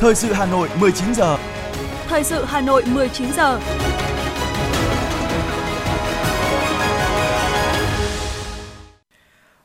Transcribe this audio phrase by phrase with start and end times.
[0.00, 1.38] Thời sự Hà Nội 19 giờ.
[2.08, 3.60] Thời sự Hà Nội 19 giờ.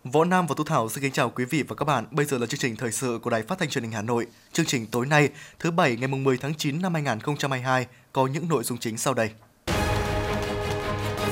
[0.03, 2.05] Võ Nam và Tu Thảo xin kính chào quý vị và các bạn.
[2.11, 4.27] Bây giờ là chương trình thời sự của Đài Phát thanh Truyền hình Hà Nội.
[4.53, 8.63] Chương trình tối nay, thứ bảy ngày 10 tháng 9 năm 2022 có những nội
[8.63, 9.29] dung chính sau đây.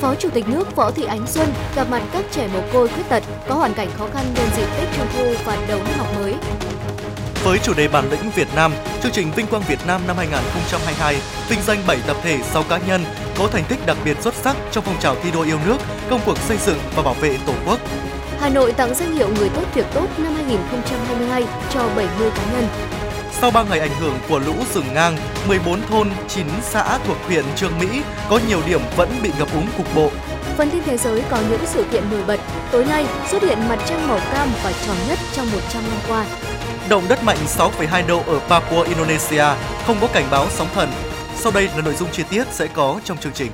[0.02, 3.10] Phó Chủ tịch nước Võ Thị Ánh Xuân gặp mặt các trẻ mồ côi khuyết
[3.10, 6.08] tật có hoàn cảnh khó khăn nhân dịp Tết Trung thu và đầu năm học
[6.16, 6.36] mới.
[7.44, 8.74] Với chủ đề bản lĩnh Việt Nam,
[9.04, 11.16] chương trình Vinh quang Việt Nam năm 2022
[11.50, 13.02] vinh danh 7 tập thể 6 cá nhân
[13.38, 15.78] có thành tích đặc biệt xuất sắc trong phong trào thi đua yêu nước,
[16.10, 17.80] công cuộc xây dựng và bảo vệ Tổ quốc.
[18.40, 22.68] Hà Nội tặng danh hiệu Người tốt việc tốt năm 2022 cho 70 cá nhân.
[23.32, 27.46] Sau 3 ngày ảnh hưởng của lũ rừng ngang, 14 thôn, 9 xã thuộc huyện
[27.56, 30.12] Trương Mỹ có nhiều điểm vẫn bị ngập úng cục bộ.
[30.58, 32.40] Phần tin thế giới có những sự kiện nổi bật.
[32.72, 36.26] Tối nay xuất hiện mặt trăng màu cam và tròn nhất trong 100 năm qua.
[36.92, 39.44] Động đất mạnh 6,2 độ ở Papua, Indonesia,
[39.86, 40.90] không có cảnh báo sóng thần.
[41.36, 43.52] Sau đây là nội dung chi tiết sẽ có trong chương trình.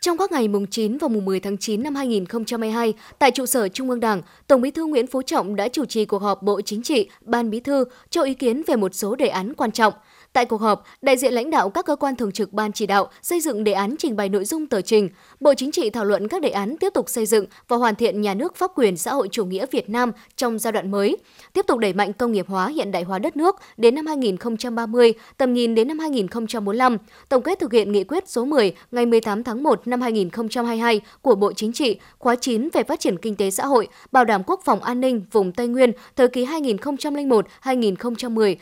[0.00, 3.68] Trong các ngày mùng 9 và mùng 10 tháng 9 năm 2022, tại trụ sở
[3.68, 6.60] Trung ương Đảng, Tổng Bí thư Nguyễn Phú Trọng đã chủ trì cuộc họp Bộ
[6.60, 9.92] Chính trị, Ban Bí thư cho ý kiến về một số đề án quan trọng.
[10.32, 13.08] Tại cuộc họp, đại diện lãnh đạo các cơ quan thường trực ban chỉ đạo
[13.22, 15.08] xây dựng đề án trình bày nội dung tờ trình.
[15.40, 18.20] Bộ Chính trị thảo luận các đề án tiếp tục xây dựng và hoàn thiện
[18.20, 21.16] nhà nước pháp quyền xã hội chủ nghĩa Việt Nam trong giai đoạn mới,
[21.52, 25.12] tiếp tục đẩy mạnh công nghiệp hóa hiện đại hóa đất nước đến năm 2030,
[25.36, 29.44] tầm nhìn đến năm 2045, tổng kết thực hiện nghị quyết số 10 ngày 18
[29.44, 33.50] tháng 1 năm 2022 của Bộ Chính trị khóa 9 về phát triển kinh tế
[33.50, 38.54] xã hội, bảo đảm quốc phòng an ninh vùng Tây Nguyên thời kỳ 2001-2010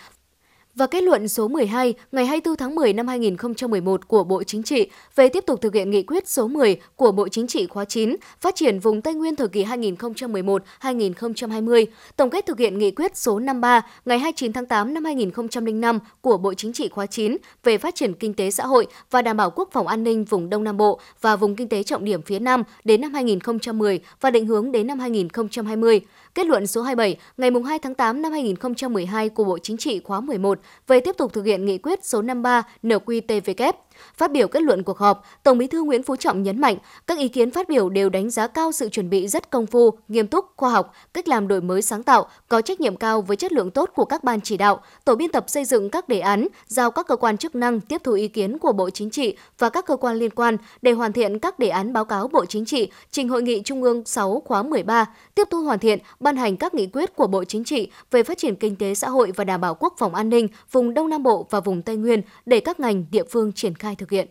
[0.74, 4.90] và kết luận số 12 ngày 24 tháng 10 năm 2011 của Bộ Chính trị
[5.16, 8.16] về tiếp tục thực hiện nghị quyết số 10 của Bộ Chính trị khóa 9
[8.40, 13.38] phát triển vùng Tây Nguyên thời kỳ 2011-2020, tổng kết thực hiện nghị quyết số
[13.38, 17.95] 53 ngày 29 tháng 8 năm 2005 của Bộ Chính trị khóa 9 về phát
[17.95, 20.77] triển kinh tế xã hội và đảm bảo quốc phòng an ninh vùng Đông Nam
[20.77, 24.72] Bộ và vùng kinh tế trọng điểm phía Nam đến năm 2010 và định hướng
[24.72, 26.00] đến năm 2020.
[26.35, 30.20] Kết luận số 27 ngày 2 tháng 8 năm 2012 của Bộ Chính trị khóa
[30.20, 33.73] 11 về tiếp tục thực hiện nghị quyết số 53 NQTVK.
[34.16, 37.18] Phát biểu kết luận cuộc họp, Tổng Bí thư Nguyễn Phú Trọng nhấn mạnh các
[37.18, 40.27] ý kiến phát biểu đều đánh giá cao sự chuẩn bị rất công phu, nghiêm
[40.27, 43.52] túc, khoa học, cách làm đổi mới sáng tạo, có trách nhiệm cao với chất
[43.52, 46.46] lượng tốt của các ban chỉ đạo, tổ biên tập xây dựng các đề án,
[46.66, 49.68] giao các cơ quan chức năng tiếp thu ý kiến của Bộ Chính trị và
[49.68, 52.64] các cơ quan liên quan để hoàn thiện các đề án báo cáo Bộ Chính
[52.64, 56.56] trị trình Hội nghị Trung ương 6 khóa 13, tiếp thu hoàn thiện, ban hành
[56.56, 59.44] các nghị quyết của Bộ Chính trị về phát triển kinh tế xã hội và
[59.44, 62.60] đảm bảo quốc phòng an ninh vùng Đông Nam Bộ và vùng Tây Nguyên để
[62.60, 64.28] các ngành địa phương triển khai thực hiện.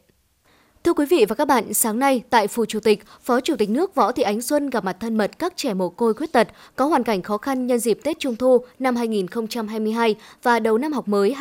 [0.83, 3.69] Thưa quý vị và các bạn, sáng nay tại Phủ Chủ tịch, Phó Chủ tịch
[3.69, 6.47] nước Võ Thị Ánh Xuân gặp mặt thân mật các trẻ mồ côi khuyết tật
[6.75, 10.93] có hoàn cảnh khó khăn nhân dịp Tết Trung thu năm 2022 và đầu năm
[10.93, 11.35] học mới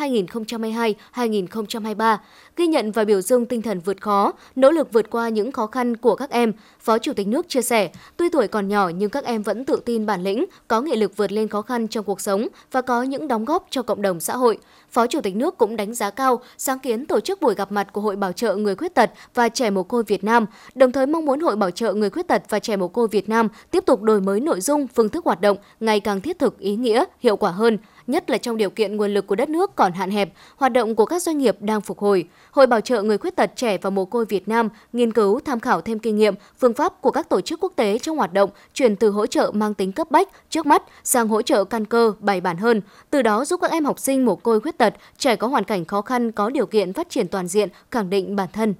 [1.15, 2.17] 2022-2023,
[2.59, 5.67] ghi nhận và biểu dương tinh thần vượt khó, nỗ lực vượt qua những khó
[5.67, 6.53] khăn của các em.
[6.81, 9.77] Phó Chủ tịch nước chia sẻ, tuy tuổi còn nhỏ nhưng các em vẫn tự
[9.85, 13.03] tin bản lĩnh, có nghị lực vượt lên khó khăn trong cuộc sống và có
[13.03, 14.59] những đóng góp cho cộng đồng xã hội.
[14.91, 17.93] Phó Chủ tịch nước cũng đánh giá cao sáng kiến tổ chức buổi gặp mặt
[17.93, 21.07] của Hội Bảo trợ người khuyết tật và trẻ mồ côi Việt Nam, đồng thời
[21.07, 23.87] mong muốn Hội Bảo trợ người khuyết tật và trẻ mồ côi Việt Nam tiếp
[23.87, 27.05] tục đổi mới nội dung, phương thức hoạt động ngày càng thiết thực, ý nghĩa,
[27.21, 30.11] hiệu quả hơn nhất là trong điều kiện nguồn lực của đất nước còn hạn
[30.11, 32.25] hẹp, hoạt động của các doanh nghiệp đang phục hồi.
[32.51, 35.61] Hội Bảo trợ người khuyết tật trẻ và mồ côi Việt Nam nghiên cứu tham
[35.61, 38.51] khảo thêm kinh nghiệm, phương pháp của các tổ chức quốc tế trong hoạt động
[38.75, 42.13] chuyển từ hỗ trợ mang tính cấp bách trước mắt sang hỗ trợ căn cơ
[42.21, 42.81] bài bản hơn,
[43.11, 45.85] từ đó giúp các em học sinh mồ côi khuyết tật, trẻ có hoàn cảnh
[45.85, 48.75] khó khăn có điều kiện phát triển toàn diện, khẳng định bản thân.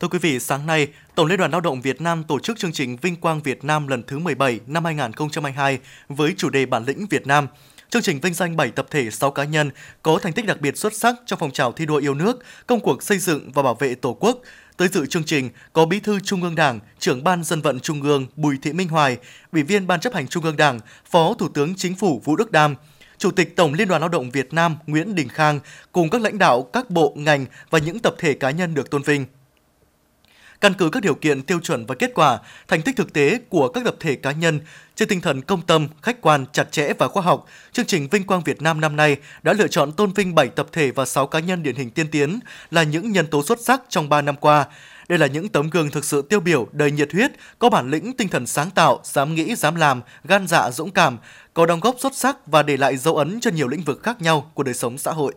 [0.00, 2.72] Thưa quý vị, sáng nay, Tổng Liên đoàn Lao động Việt Nam tổ chức chương
[2.72, 5.78] trình Vinh quang Việt Nam lần thứ 17 năm 2022
[6.08, 7.46] với chủ đề Bản lĩnh Việt Nam.
[7.90, 9.70] Chương trình vinh danh 7 tập thể 6 cá nhân
[10.02, 12.80] có thành tích đặc biệt xuất sắc trong phong trào thi đua yêu nước, công
[12.80, 14.40] cuộc xây dựng và bảo vệ Tổ quốc.
[14.76, 18.02] Tới dự chương trình có Bí thư Trung ương Đảng, trưởng Ban Dân vận Trung
[18.02, 19.16] ương Bùi Thị Minh Hoài,
[19.52, 20.80] Ủy viên Ban chấp hành Trung ương Đảng,
[21.10, 22.74] Phó Thủ tướng Chính phủ Vũ Đức Đam,
[23.18, 25.60] Chủ tịch Tổng Liên đoàn Lao động Việt Nam Nguyễn Đình Khang
[25.92, 29.02] cùng các lãnh đạo các bộ, ngành và những tập thể cá nhân được tôn
[29.02, 29.26] vinh
[30.60, 32.38] căn cứ các điều kiện tiêu chuẩn và kết quả,
[32.68, 34.60] thành tích thực tế của các tập thể cá nhân
[34.94, 38.24] trên tinh thần công tâm, khách quan, chặt chẽ và khoa học, chương trình Vinh
[38.24, 41.26] quang Việt Nam năm nay đã lựa chọn tôn vinh 7 tập thể và 6
[41.26, 44.36] cá nhân điển hình tiên tiến là những nhân tố xuất sắc trong 3 năm
[44.36, 44.66] qua.
[45.08, 48.16] Đây là những tấm gương thực sự tiêu biểu, đầy nhiệt huyết, có bản lĩnh
[48.16, 51.18] tinh thần sáng tạo, dám nghĩ, dám làm, gan dạ dũng cảm,
[51.54, 54.22] có đóng góp xuất sắc và để lại dấu ấn cho nhiều lĩnh vực khác
[54.22, 55.34] nhau của đời sống xã hội.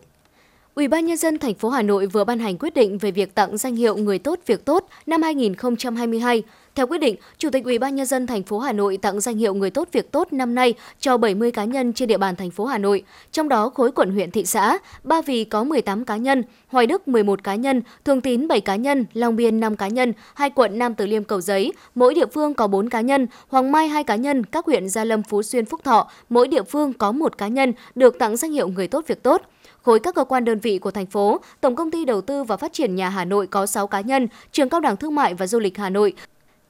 [0.76, 3.36] Ủy ban nhân dân thành phố Hà Nội vừa ban hành quyết định về việc
[3.36, 6.44] tặng danh hiệu Người tốt việc tốt năm 2022
[6.76, 9.38] Theo quyết định, Chủ tịch Ủy ban nhân dân thành phố Hà Nội tặng danh
[9.38, 12.52] hiệu người tốt việc tốt năm nay cho 70 cá nhân trên địa bàn thành
[12.52, 16.18] phố Hà Nội, trong đó khối quận huyện thị xã, Ba Vì có 18 cá
[16.18, 19.88] nhân, Hoài Đức 11 cá nhân, Thường Tín 7 cá nhân, Long Biên 5 cá
[19.88, 23.28] nhân, hai quận Nam Từ Liêm Cầu Giấy, mỗi địa phương có 4 cá nhân,
[23.48, 26.64] Hoàng Mai 2 cá nhân, các huyện Gia Lâm Phú Xuyên Phúc Thọ, mỗi địa
[26.64, 29.42] phương có 1 cá nhân được tặng danh hiệu người tốt việc tốt
[29.82, 32.58] khối các cơ quan đơn vị của thành phố, Tổng công ty Đầu tư và
[32.58, 35.48] Phát triển nhà Hà Nội có 6 cá nhân, Trường Cao đẳng Thương mại và
[35.48, 36.14] Du lịch Hà Nội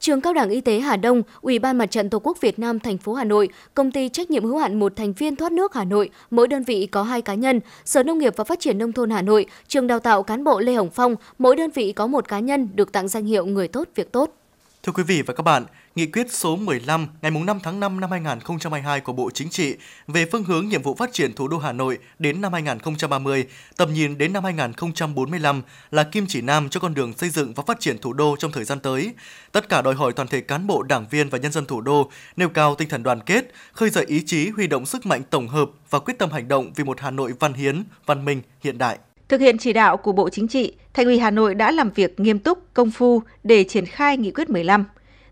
[0.00, 2.80] Trường Cao đẳng Y tế Hà Đông, Ủy ban Mặt trận Tổ quốc Việt Nam
[2.80, 5.74] thành phố Hà Nội, Công ty trách nhiệm hữu hạn một thành viên thoát nước
[5.74, 8.78] Hà Nội, mỗi đơn vị có hai cá nhân, Sở Nông nghiệp và Phát triển
[8.78, 11.92] nông thôn Hà Nội, Trường Đào tạo cán bộ Lê Hồng Phong, mỗi đơn vị
[11.92, 14.39] có một cá nhân được tặng danh hiệu người tốt việc tốt.
[14.82, 18.10] Thưa quý vị và các bạn, Nghị quyết số 15 ngày 5 tháng 5 năm
[18.10, 21.72] 2022 của Bộ Chính trị về phương hướng nhiệm vụ phát triển thủ đô Hà
[21.72, 23.46] Nội đến năm 2030,
[23.76, 27.62] tầm nhìn đến năm 2045 là kim chỉ nam cho con đường xây dựng và
[27.66, 29.14] phát triển thủ đô trong thời gian tới.
[29.52, 32.10] Tất cả đòi hỏi toàn thể cán bộ, đảng viên và nhân dân thủ đô
[32.36, 35.48] nêu cao tinh thần đoàn kết, khơi dậy ý chí huy động sức mạnh tổng
[35.48, 38.78] hợp và quyết tâm hành động vì một Hà Nội văn hiến, văn minh, hiện
[38.78, 38.98] đại.
[39.30, 42.20] Thực hiện chỉ đạo của Bộ Chính trị, Thành ủy Hà Nội đã làm việc
[42.20, 44.84] nghiêm túc, công phu để triển khai nghị quyết 15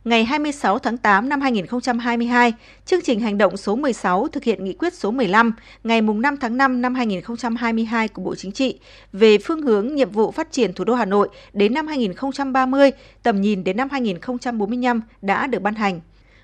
[0.04, 2.52] ngày 26 tháng 8 năm 2022,
[2.84, 5.52] chương trình hành động số 16 thực hiện nghị quyết số 15
[5.84, 8.78] ngày 5 tháng 5 năm 2022 của Bộ Chính trị
[9.12, 12.90] về phương hướng nhiệm vụ phát triển thủ đô Hà Nội đến năm 2030,
[13.22, 16.00] tầm nhìn đến năm 2045 đã được ban hành.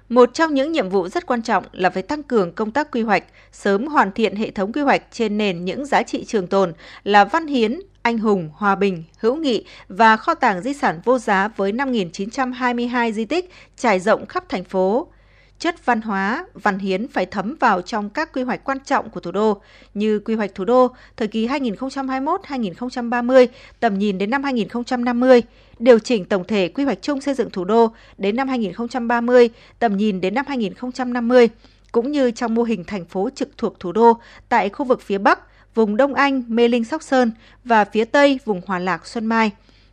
[0.09, 3.03] Một trong những nhiệm vụ rất quan trọng là phải tăng cường công tác quy
[3.03, 6.73] hoạch, sớm hoàn thiện hệ thống quy hoạch trên nền những giá trị trường tồn
[7.05, 11.19] là văn hiến, anh hùng, hòa bình, hữu nghị và kho tàng di sản vô
[11.19, 15.07] giá với 5.922 di tích trải rộng khắp thành phố.
[15.59, 19.21] Chất văn hóa, văn hiến phải thấm vào trong các quy hoạch quan trọng của
[19.21, 19.61] thủ đô
[19.95, 23.47] như quy hoạch thủ đô thời kỳ 2021-2030,
[23.81, 25.43] tầm nhìn đến năm 2050,
[25.79, 29.97] điều chỉnh tổng thể quy hoạch chung xây dựng thủ đô đến năm 2030, tầm
[29.97, 31.49] nhìn đến năm 2050,
[31.93, 34.19] cũng như trong mô hình thành phố trực thuộc thủ đô
[34.49, 35.41] tại khu vực phía Bắc–
[35.75, 37.33] vùng Đông Anh, Mê Linh Sóc Sơn
[37.65, 39.51] và phía Tây vùng Hòa Lạc Xuân Mai.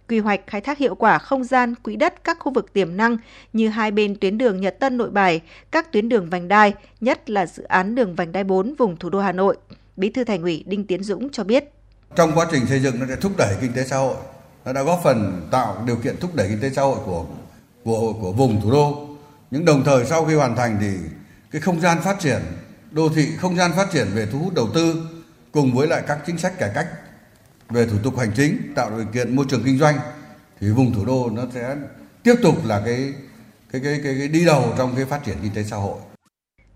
[0.10, 3.18] Quy hoạch khai thác hiệu quả không gian, quỹ đất các khu vực tiềm năng
[3.54, 5.42] như hai bên tuyến đường Nhật Tân Nội Bài,
[5.72, 9.10] các tuyến đường vành đai, nhất là dự án đường vành đai 4 vùng thủ
[9.10, 9.58] đô Hà Nội.
[9.96, 11.64] Bí thư Thành ủy Đinh Tiến Dũng cho biết.
[12.16, 14.16] Trong quá trình xây dựng nó sẽ thúc đẩy kinh tế xã hội,
[14.66, 17.26] nó đã góp phần tạo điều kiện thúc đẩy kinh tế xã hội của
[17.84, 19.08] của của vùng thủ đô.
[19.52, 20.98] Nhưng đồng thời sau khi hoàn thành thì
[21.52, 22.42] cái không gian phát triển
[22.92, 25.08] đô thị, không gian phát triển về thu hút đầu tư
[25.52, 26.88] cùng với lại các chính sách cải cách
[27.70, 30.00] về thủ tục hành chính tạo điều kiện môi trường kinh doanh
[30.60, 31.76] thì vùng thủ đô nó sẽ
[32.24, 33.14] tiếp tục là cái
[33.72, 36.00] cái cái cái, cái đi đầu trong cái phát triển kinh tế xã hội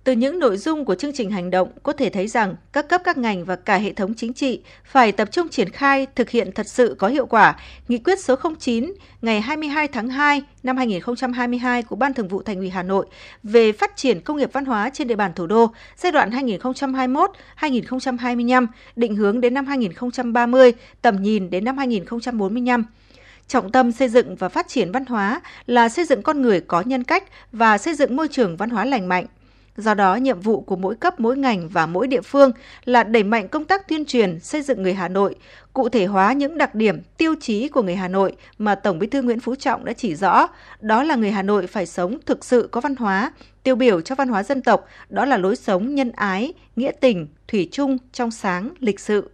[0.06, 3.02] từ những nội dung của chương trình hành động có thể thấy rằng các cấp
[3.04, 6.52] các ngành và cả hệ thống chính trị phải tập trung triển khai thực hiện
[6.52, 7.56] thật sự có hiệu quả
[7.88, 12.58] nghị quyết số 09 ngày 22 tháng 2 năm 2022 của Ban Thường vụ Thành
[12.58, 13.06] ủy Hà Nội
[13.44, 16.30] về phát triển công nghiệp văn hóa trên địa bàn thủ đô giai đoạn
[17.60, 22.86] 2021-2025, định hướng đến năm 2030, tầm nhìn đến năm 2045
[23.48, 26.82] trọng tâm xây dựng và phát triển văn hóa là xây dựng con người có
[26.82, 29.26] nhân cách và xây dựng môi trường văn hóa lành mạnh.
[29.78, 32.52] Do đó, nhiệm vụ của mỗi cấp, mỗi ngành và mỗi địa phương
[32.86, 35.36] là đẩy mạnh công tác tuyên truyền xây dựng người Hà Nội,
[35.74, 39.08] cụ thể hóa những đặc điểm, tiêu chí của người Hà Nội mà Tổng Bí
[39.08, 40.48] thư Nguyễn Phú Trọng đã chỉ rõ,
[40.82, 43.32] đó là người Hà Nội phải sống thực sự có văn hóa,
[43.64, 47.28] tiêu biểu cho văn hóa dân tộc, đó là lối sống nhân ái, nghĩa tình,
[47.48, 49.30] thủy chung, trong sáng, lịch sự.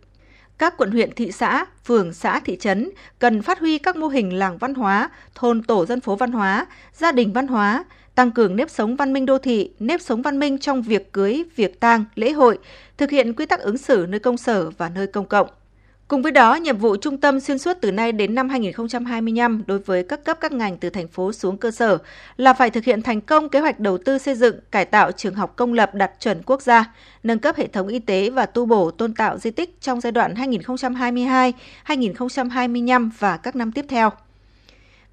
[0.58, 4.34] Các quận huyện thị xã, phường xã thị trấn cần phát huy các mô hình
[4.34, 7.84] làng văn hóa, thôn tổ dân phố văn hóa, gia đình văn hóa,
[8.16, 11.44] tăng cường nếp sống văn minh đô thị, nếp sống văn minh trong việc cưới,
[11.56, 12.58] việc tang, lễ hội,
[12.98, 15.48] thực hiện quy tắc ứng xử nơi công sở và nơi công cộng.
[16.12, 19.80] Cùng với đó, nhiệm vụ trung tâm xuyên suốt từ nay đến năm 2025 đối
[19.80, 21.98] với các cấp các ngành từ thành phố xuống cơ sở
[22.38, 25.36] là phải thực hiện thành công kế hoạch đầu tư xây dựng, cải tạo trường
[25.36, 28.66] học công lập đạt chuẩn quốc gia, nâng cấp hệ thống y tế và tu
[28.66, 30.34] bổ tôn tạo di tích trong giai đoạn
[31.88, 34.10] 2022-2025 và các năm tiếp theo.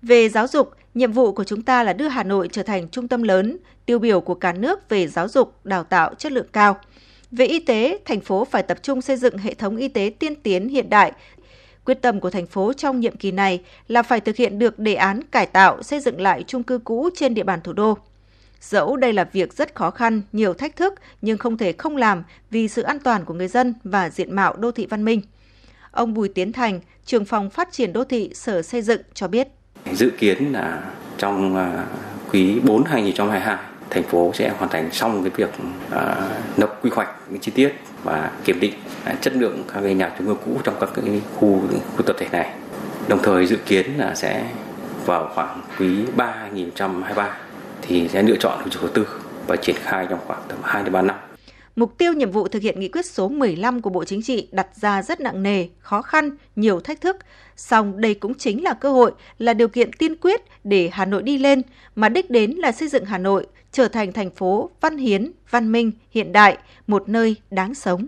[0.02, 3.08] Về giáo dục, nhiệm vụ của chúng ta là đưa Hà Nội trở thành trung
[3.08, 6.76] tâm lớn, tiêu biểu của cả nước về giáo dục, đào tạo chất lượng cao.
[7.30, 10.34] Về y tế, thành phố phải tập trung xây dựng hệ thống y tế tiên
[10.34, 11.12] tiến hiện đại.
[11.84, 14.94] Quyết tâm của thành phố trong nhiệm kỳ này là phải thực hiện được đề
[14.94, 17.98] án cải tạo xây dựng lại chung cư cũ trên địa bàn thủ đô.
[18.60, 22.24] Dẫu đây là việc rất khó khăn, nhiều thách thức nhưng không thể không làm
[22.50, 25.20] vì sự an toàn của người dân và diện mạo đô thị văn minh.
[25.90, 29.48] Ông Bùi Tiến Thành, trưởng phòng phát triển đô thị Sở Xây dựng cho biết.
[29.94, 30.82] Dự kiến là
[31.18, 31.84] trong à,
[32.32, 33.56] quý 4 2022
[33.90, 35.50] thành phố sẽ hoàn thành xong cái việc
[35.90, 37.08] à, uh, lập quy hoạch
[37.40, 38.72] chi tiết và kiểm định
[39.10, 41.60] uh, chất lượng các cái nhà chung cư cũ trong các cái khu
[41.96, 42.50] khu tập thể này.
[43.08, 44.44] Đồng thời dự kiến là sẽ
[45.06, 47.36] vào khoảng quý 3 2023
[47.82, 49.06] thì sẽ lựa chọn chủ đầu tư
[49.46, 51.16] và triển khai trong khoảng tầm 2 đến 3 năm.
[51.78, 54.68] Mục tiêu nhiệm vụ thực hiện nghị quyết số 15 của Bộ Chính trị đặt
[54.76, 57.16] ra rất nặng nề, khó khăn, nhiều thách thức.
[57.56, 61.22] Song đây cũng chính là cơ hội, là điều kiện tiên quyết để Hà Nội
[61.22, 61.62] đi lên,
[61.94, 65.72] mà đích đến là xây dựng Hà Nội trở thành thành phố văn hiến, văn
[65.72, 68.06] minh, hiện đại, một nơi đáng sống.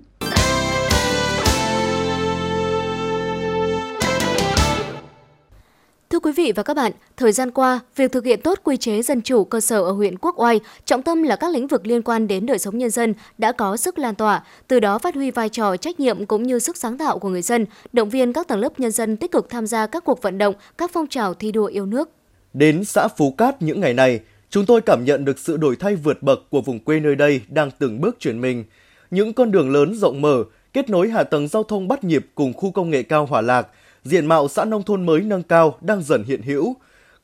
[6.11, 9.03] Thưa quý vị và các bạn, thời gian qua, việc thực hiện tốt quy chế
[9.03, 12.03] dân chủ cơ sở ở huyện Quốc Oai, trọng tâm là các lĩnh vực liên
[12.03, 15.31] quan đến đời sống nhân dân đã có sức lan tỏa, từ đó phát huy
[15.31, 18.49] vai trò trách nhiệm cũng như sức sáng tạo của người dân, động viên các
[18.49, 21.35] tầng lớp nhân dân tích cực tham gia các cuộc vận động, các phong trào
[21.35, 22.11] thi đua yêu nước.
[22.53, 25.97] Đến xã Phú Cát những ngày này, chúng tôi cảm nhận được sự đổi thay
[25.97, 28.65] vượt bậc của vùng quê nơi đây đang từng bước chuyển mình.
[29.11, 32.53] Những con đường lớn rộng mở, kết nối hạ tầng giao thông bắt nhịp cùng
[32.53, 33.67] khu công nghệ cao Hòa Lạc–
[34.05, 36.77] diện mạo xã nông thôn mới nâng cao đang dần hiện hữu.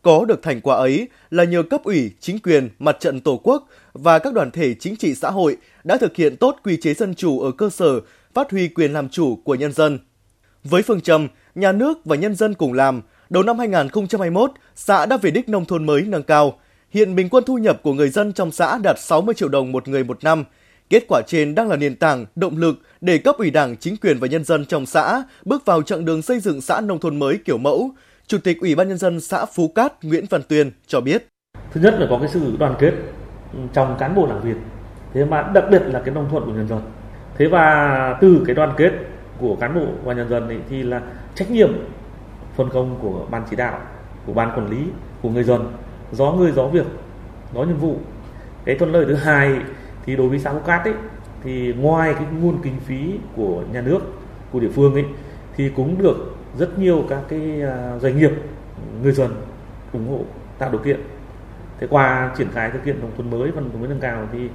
[0.02, 3.68] Có được thành quả ấy là nhờ cấp ủy, chính quyền, mặt trận Tổ quốc
[3.92, 7.14] và các đoàn thể chính trị xã hội đã thực hiện tốt quy chế dân
[7.14, 8.00] chủ ở cơ sở,
[8.34, 9.98] phát huy quyền làm chủ của nhân dân.
[10.64, 15.16] Với phương châm nhà nước và nhân dân cùng làm, đầu năm 2021, xã đã
[15.16, 16.58] về đích nông thôn mới nâng cao.
[16.90, 19.88] Hiện bình quân thu nhập của người dân trong xã đạt 60 triệu đồng một
[19.88, 20.44] người một năm–
[20.90, 24.18] Kết quả trên đang là nền tảng, động lực để cấp ủy Đảng, chính quyền
[24.18, 27.38] và nhân dân trong xã bước vào chặng đường xây dựng xã nông thôn mới
[27.44, 27.90] kiểu mẫu.
[28.26, 31.26] Chủ tịch Ủy ban nhân dân xã Phú Cát Nguyễn Văn Tuyên cho biết:
[31.72, 32.92] Thứ nhất là có cái sự đoàn kết
[33.52, 34.56] ừ, trong cán bộ đảng viên.
[35.14, 36.80] Thế mà đặc biệt là cái đồng thuận của nhân dân.
[37.38, 38.92] Thế và từ cái đoàn kết
[39.38, 41.02] của cán bộ và nhân dân ấy, thì là
[41.34, 41.72] trách nhiệm
[42.56, 43.80] phân công của ban chỉ đạo,
[44.26, 44.78] của ban quản lý,
[45.22, 45.72] của người dân,
[46.12, 46.86] gió người gió việc,
[47.54, 47.96] gió nhiệm vụ.
[48.64, 49.54] Cái thuận lợi thứ hai
[50.06, 50.94] thì đối với xã Phú Cát ấy
[51.44, 54.00] thì ngoài cái nguồn kinh phí của nhà nước
[54.52, 55.04] của địa phương ấy
[55.56, 58.30] thì cũng được rất nhiều các cái à, doanh nghiệp
[59.02, 59.30] người dân
[59.92, 60.20] ủng hộ
[60.58, 61.00] tạo điều kiện.
[61.80, 64.26] Thế qua triển khai thực hiện nông thôn mới và nông thôn mới nâng cao
[64.32, 64.48] thì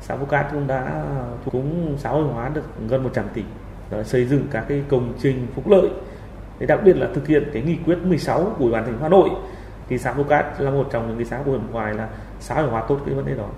[0.00, 1.04] xã Phú Cát cũng đã
[1.52, 3.42] cũng xã hội hóa được gần 100 tỷ.
[3.90, 5.88] Đó, xây dựng các cái công trình phúc lợi.
[6.58, 9.02] Để đặc biệt là thực hiện cái nghị quyết 16 của ủy ban thành phố
[9.02, 9.30] Hà Nội
[9.88, 12.08] thì xã Phú Cát là một trong những cái xã của huyện ngoài là
[12.40, 13.48] xã hội hóa tốt cái vấn đề đó.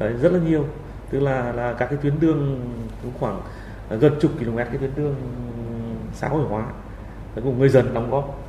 [0.00, 0.66] Đấy, rất là nhiều.
[1.10, 2.60] Tức là là các cái tuyến đường
[3.02, 3.40] cũng khoảng
[4.00, 5.14] gần chục km cái tuyến đường
[6.14, 6.66] xã hội hóa.
[7.34, 8.42] Cùng người dân đóng góp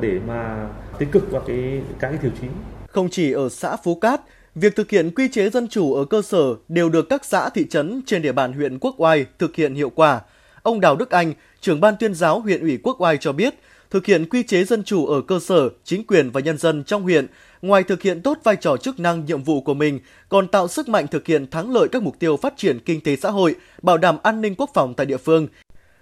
[0.00, 2.46] để mà tích cực vào cái các cái tiêu chí.
[2.86, 4.20] Không chỉ ở xã Phú Cát
[4.54, 7.66] Việc thực hiện quy chế dân chủ ở cơ sở đều được các xã thị
[7.68, 10.20] trấn trên địa bàn huyện Quốc Oai thực hiện hiệu quả.
[10.62, 13.54] Ông Đào Đức Anh, trưởng ban tuyên giáo huyện ủy Quốc Oai cho biết,
[13.90, 17.02] thực hiện quy chế dân chủ ở cơ sở, chính quyền và nhân dân trong
[17.02, 17.26] huyện
[17.62, 20.88] ngoài thực hiện tốt vai trò chức năng nhiệm vụ của mình, còn tạo sức
[20.88, 23.98] mạnh thực hiện thắng lợi các mục tiêu phát triển kinh tế xã hội, bảo
[23.98, 25.48] đảm an ninh quốc phòng tại địa phương.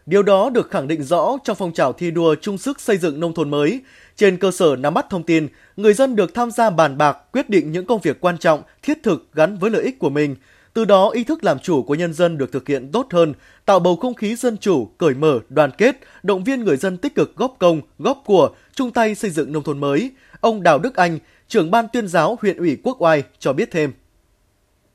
[0.06, 3.20] Điều đó được khẳng định rõ trong phong trào thi đua chung sức xây dựng
[3.20, 3.80] nông thôn mới.
[4.16, 7.50] Trên cơ sở nắm bắt thông tin, người dân được tham gia bàn bạc, quyết
[7.50, 10.36] định những công việc quan trọng, thiết thực gắn với lợi ích của mình.
[10.78, 13.78] Từ đó, ý thức làm chủ của nhân dân được thực hiện tốt hơn, tạo
[13.78, 17.36] bầu không khí dân chủ, cởi mở, đoàn kết, động viên người dân tích cực
[17.36, 20.10] góp công, góp của, chung tay xây dựng nông thôn mới.
[20.40, 21.18] Ông Đào Đức Anh,
[21.48, 23.92] trưởng ban tuyên giáo huyện ủy Quốc Oai cho biết thêm.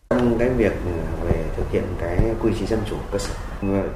[0.09, 0.73] Trong cái việc
[1.25, 3.33] về thực hiện cái quy chế dân chủ cơ sở,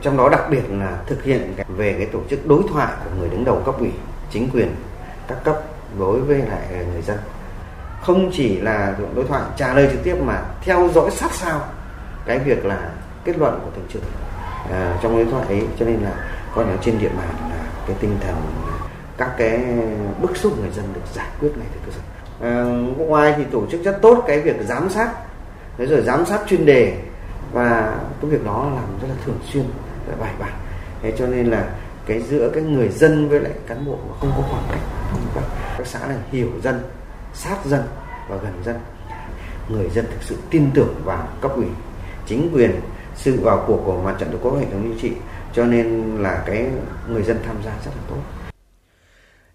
[0.01, 3.29] trong đó đặc biệt là thực hiện về cái tổ chức đối thoại của người
[3.29, 3.89] đứng đầu cấp ủy,
[4.31, 4.67] chính quyền
[5.27, 5.55] các cấp
[5.99, 7.17] đối với lại người dân.
[8.01, 11.69] Không chỉ là đối thoại trả lời trực tiếp mà theo dõi sát sao
[12.27, 12.91] cái việc là
[13.25, 14.01] kết luận của thường trực
[14.71, 15.63] à, trong đối thoại ấy.
[15.79, 16.11] Cho nên là
[16.55, 18.35] coi là trên địa bàn là cái tinh thần
[19.17, 19.65] các cái
[20.21, 22.01] bức xúc người dân được giải quyết ngay từ cơ sở.
[22.47, 22.63] À,
[23.07, 25.09] ngoài thì tổ chức rất tốt cái việc giám sát
[25.77, 26.97] thế rồi giám sát chuyên đề
[27.51, 29.63] và cái việc đó làm rất là thường xuyên
[30.07, 30.53] và bài bản.
[31.01, 31.69] Thế cho nên là
[32.05, 34.79] cái giữa cái người dân với lại cán bộ không có khoảng cách
[35.77, 36.81] các xã này hiểu dân
[37.33, 37.83] sát dân
[38.29, 38.79] và gần dân.
[39.69, 41.65] Người dân thực sự tin tưởng vào cấp ủy
[42.27, 42.71] chính quyền
[43.15, 45.17] sự vào cuộc của mặt trận tổ quốc hệ thống chính trị
[45.53, 46.65] cho nên là cái
[47.09, 48.37] người dân tham gia rất là tốt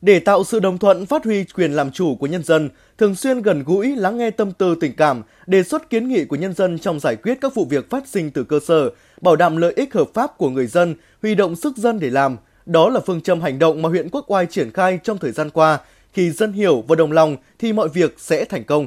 [0.03, 3.43] để tạo sự đồng thuận phát huy quyền làm chủ của nhân dân, thường xuyên
[3.43, 6.79] gần gũi lắng nghe tâm tư tình cảm, đề xuất kiến nghị của nhân dân
[6.79, 9.95] trong giải quyết các vụ việc phát sinh từ cơ sở, bảo đảm lợi ích
[9.95, 12.37] hợp pháp của người dân, huy động sức dân để làm.
[12.67, 15.51] Đó là phương châm hành động mà huyện Quốc Oai triển khai trong thời gian
[15.51, 15.79] qua.
[16.13, 18.87] Khi dân hiểu và đồng lòng thì mọi việc sẽ thành công.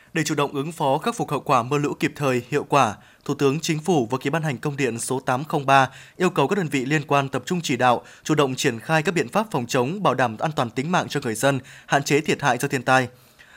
[0.13, 2.95] để chủ động ứng phó khắc phục hậu quả mưa lũ kịp thời, hiệu quả,
[3.25, 6.55] Thủ tướng Chính phủ vừa ký ban hành công điện số 803 yêu cầu các
[6.55, 9.47] đơn vị liên quan tập trung chỉ đạo, chủ động triển khai các biện pháp
[9.51, 12.57] phòng chống, bảo đảm an toàn tính mạng cho người dân, hạn chế thiệt hại
[12.57, 13.07] do thiên tai.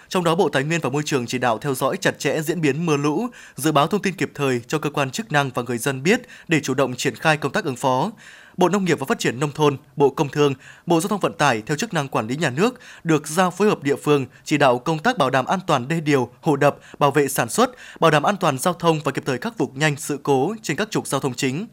[0.08, 2.60] Trong đó, Bộ Tài nguyên và Môi trường chỉ đạo theo dõi chặt chẽ diễn
[2.60, 5.62] biến mưa lũ, dự báo thông tin kịp thời cho cơ quan chức năng và
[5.62, 8.10] người dân biết để chủ động triển khai công tác ứng phó.
[8.56, 10.54] Bộ Nông nghiệp và Phát triển Nông thôn, Bộ Công Thương,
[10.86, 13.68] Bộ Giao thông Vận tải theo chức năng quản lý nhà nước được giao phối
[13.68, 16.76] hợp địa phương chỉ đạo công tác bảo đảm an toàn đê điều, hồ đập,
[16.98, 17.70] bảo vệ sản xuất,
[18.00, 20.76] bảo đảm an toàn giao thông và kịp thời khắc phục nhanh sự cố trên
[20.76, 21.66] các trục giao thông chính.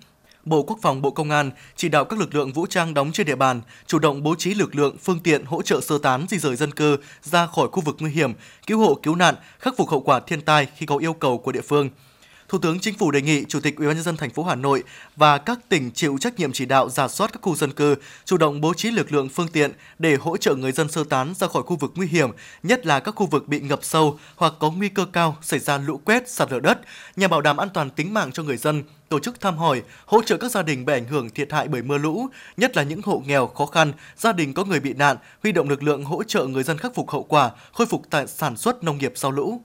[0.46, 3.28] Bộ Quốc phòng, Bộ Công an chỉ đạo các lực lượng vũ trang đóng trên
[3.28, 6.38] địa bàn chủ động bố trí lực lượng, phương tiện hỗ trợ sơ tán di
[6.38, 8.34] rời dân cư ra khỏi khu vực nguy hiểm,
[8.68, 11.52] cứu hộ cứu nạn, khắc phục hậu quả thiên tai khi có yêu cầu của
[11.52, 11.90] địa phương.
[12.52, 14.84] Thủ tướng Chính phủ đề nghị Chủ tịch UBND thành phố Hà Nội
[15.16, 18.38] và các tỉnh chịu trách nhiệm chỉ đạo giả soát các khu dân cư, chủ
[18.38, 21.48] động bố trí lực lượng phương tiện để hỗ trợ người dân sơ tán ra
[21.48, 22.30] khỏi khu vực nguy hiểm,
[22.64, 25.78] nhất là các khu vực bị ngập sâu hoặc có nguy cơ cao xảy ra
[25.78, 26.80] lũ quét, sạt lở đất,
[27.16, 30.22] nhằm bảo đảm an toàn tính mạng cho người dân, tổ chức thăm hỏi, hỗ
[30.22, 32.28] trợ các gia đình bị ảnh hưởng thiệt hại bởi mưa lũ,
[32.58, 35.70] nhất là những hộ nghèo khó khăn, gia đình có người bị nạn, huy động
[35.70, 38.84] lực lượng hỗ trợ người dân khắc phục hậu quả, khôi phục tại sản xuất
[38.84, 39.62] nông nghiệp sau lũ.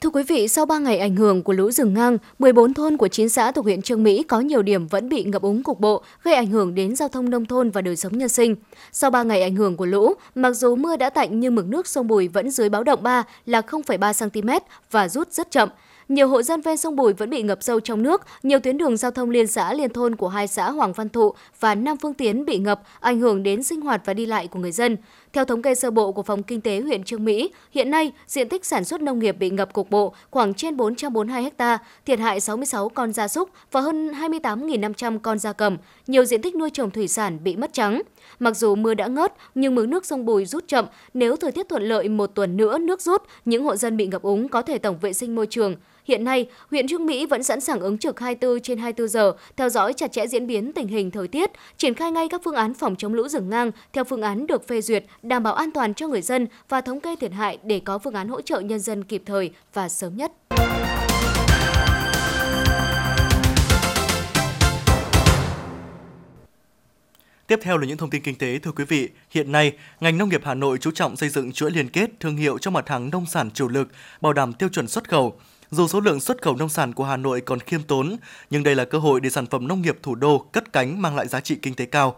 [0.00, 3.08] Thưa quý vị, sau 3 ngày ảnh hưởng của lũ rừng ngang, 14 thôn của
[3.08, 6.02] 9 xã thuộc huyện Trương Mỹ có nhiều điểm vẫn bị ngập úng cục bộ,
[6.22, 8.56] gây ảnh hưởng đến giao thông nông thôn và đời sống nhân sinh.
[8.92, 11.86] Sau 3 ngày ảnh hưởng của lũ, mặc dù mưa đã tạnh nhưng mực nước
[11.86, 14.50] sông Bùi vẫn dưới báo động 3 là 0,3 cm
[14.90, 15.68] và rút rất chậm.
[16.08, 18.96] Nhiều hộ dân ven sông Bùi vẫn bị ngập sâu trong nước, nhiều tuyến đường
[18.96, 22.14] giao thông liên xã liên thôn của hai xã Hoàng Văn Thụ và Nam Phương
[22.14, 24.96] Tiến bị ngập, ảnh hưởng đến sinh hoạt và đi lại của người dân.
[25.38, 28.48] Theo thống kê sơ bộ của Phòng Kinh tế huyện Trương Mỹ, hiện nay diện
[28.48, 32.40] tích sản xuất nông nghiệp bị ngập cục bộ khoảng trên 442 ha, thiệt hại
[32.40, 35.76] 66 con gia súc và hơn 28.500 con gia cầm.
[36.06, 38.02] Nhiều diện tích nuôi trồng thủy sản bị mất trắng.
[38.38, 40.86] Mặc dù mưa đã ngớt, nhưng mực nước sông Bùi rút chậm.
[41.14, 44.22] Nếu thời tiết thuận lợi một tuần nữa nước rút, những hộ dân bị ngập
[44.22, 45.76] úng có thể tổng vệ sinh môi trường.
[46.08, 49.68] Hiện nay, huyện Trương Mỹ vẫn sẵn sàng ứng trực 24 trên 24 giờ, theo
[49.68, 52.74] dõi chặt chẽ diễn biến tình hình thời tiết, triển khai ngay các phương án
[52.74, 55.94] phòng chống lũ rừng ngang theo phương án được phê duyệt, đảm bảo an toàn
[55.94, 58.80] cho người dân và thống kê thiệt hại để có phương án hỗ trợ nhân
[58.80, 60.32] dân kịp thời và sớm nhất.
[67.46, 69.08] Tiếp theo là những thông tin kinh tế thưa quý vị.
[69.30, 72.36] Hiện nay, ngành nông nghiệp Hà Nội chú trọng xây dựng chuỗi liên kết thương
[72.36, 73.88] hiệu cho mặt hàng nông sản chủ lực,
[74.20, 75.40] bảo đảm tiêu chuẩn xuất khẩu.
[75.70, 78.16] Dù số lượng xuất khẩu nông sản của Hà Nội còn khiêm tốn,
[78.50, 81.16] nhưng đây là cơ hội để sản phẩm nông nghiệp thủ đô cất cánh mang
[81.16, 82.16] lại giá trị kinh tế cao.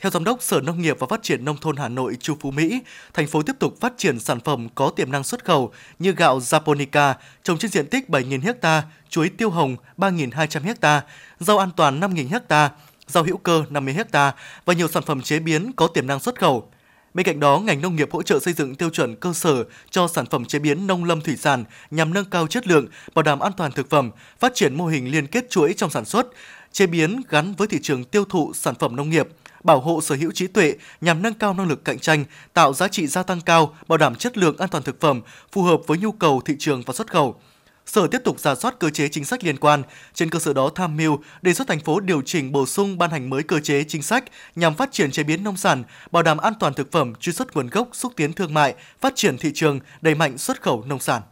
[0.00, 2.50] Theo Giám đốc Sở Nông nghiệp và Phát triển Nông thôn Hà Nội Chu Phú
[2.50, 2.82] Mỹ,
[3.14, 6.38] thành phố tiếp tục phát triển sản phẩm có tiềm năng xuất khẩu như gạo
[6.38, 11.02] Japonica trồng trên diện tích 7.000 ha, chuối tiêu hồng 3.200 ha,
[11.40, 12.70] rau an toàn 5.000 ha,
[13.06, 14.34] rau hữu cơ 50 ha
[14.64, 16.70] và nhiều sản phẩm chế biến có tiềm năng xuất khẩu.
[17.14, 20.08] Bên cạnh đó, ngành nông nghiệp hỗ trợ xây dựng tiêu chuẩn cơ sở cho
[20.08, 23.40] sản phẩm chế biến nông lâm thủy sản nhằm nâng cao chất lượng, bảo đảm
[23.40, 26.26] an toàn thực phẩm, phát triển mô hình liên kết chuỗi trong sản xuất,
[26.72, 29.28] chế biến gắn với thị trường tiêu thụ sản phẩm nông nghiệp,
[29.64, 32.88] bảo hộ sở hữu trí tuệ nhằm nâng cao năng lực cạnh tranh, tạo giá
[32.88, 35.20] trị gia tăng cao, bảo đảm chất lượng an toàn thực phẩm
[35.52, 37.40] phù hợp với nhu cầu thị trường và xuất khẩu.
[37.86, 39.82] Sở tiếp tục giả soát cơ chế chính sách liên quan,
[40.14, 43.10] trên cơ sở đó tham mưu đề xuất thành phố điều chỉnh bổ sung ban
[43.10, 44.24] hành mới cơ chế chính sách
[44.56, 47.56] nhằm phát triển chế biến nông sản, bảo đảm an toàn thực phẩm, truy xuất
[47.56, 51.00] nguồn gốc, xúc tiến thương mại, phát triển thị trường, đẩy mạnh xuất khẩu nông
[51.00, 51.22] sản.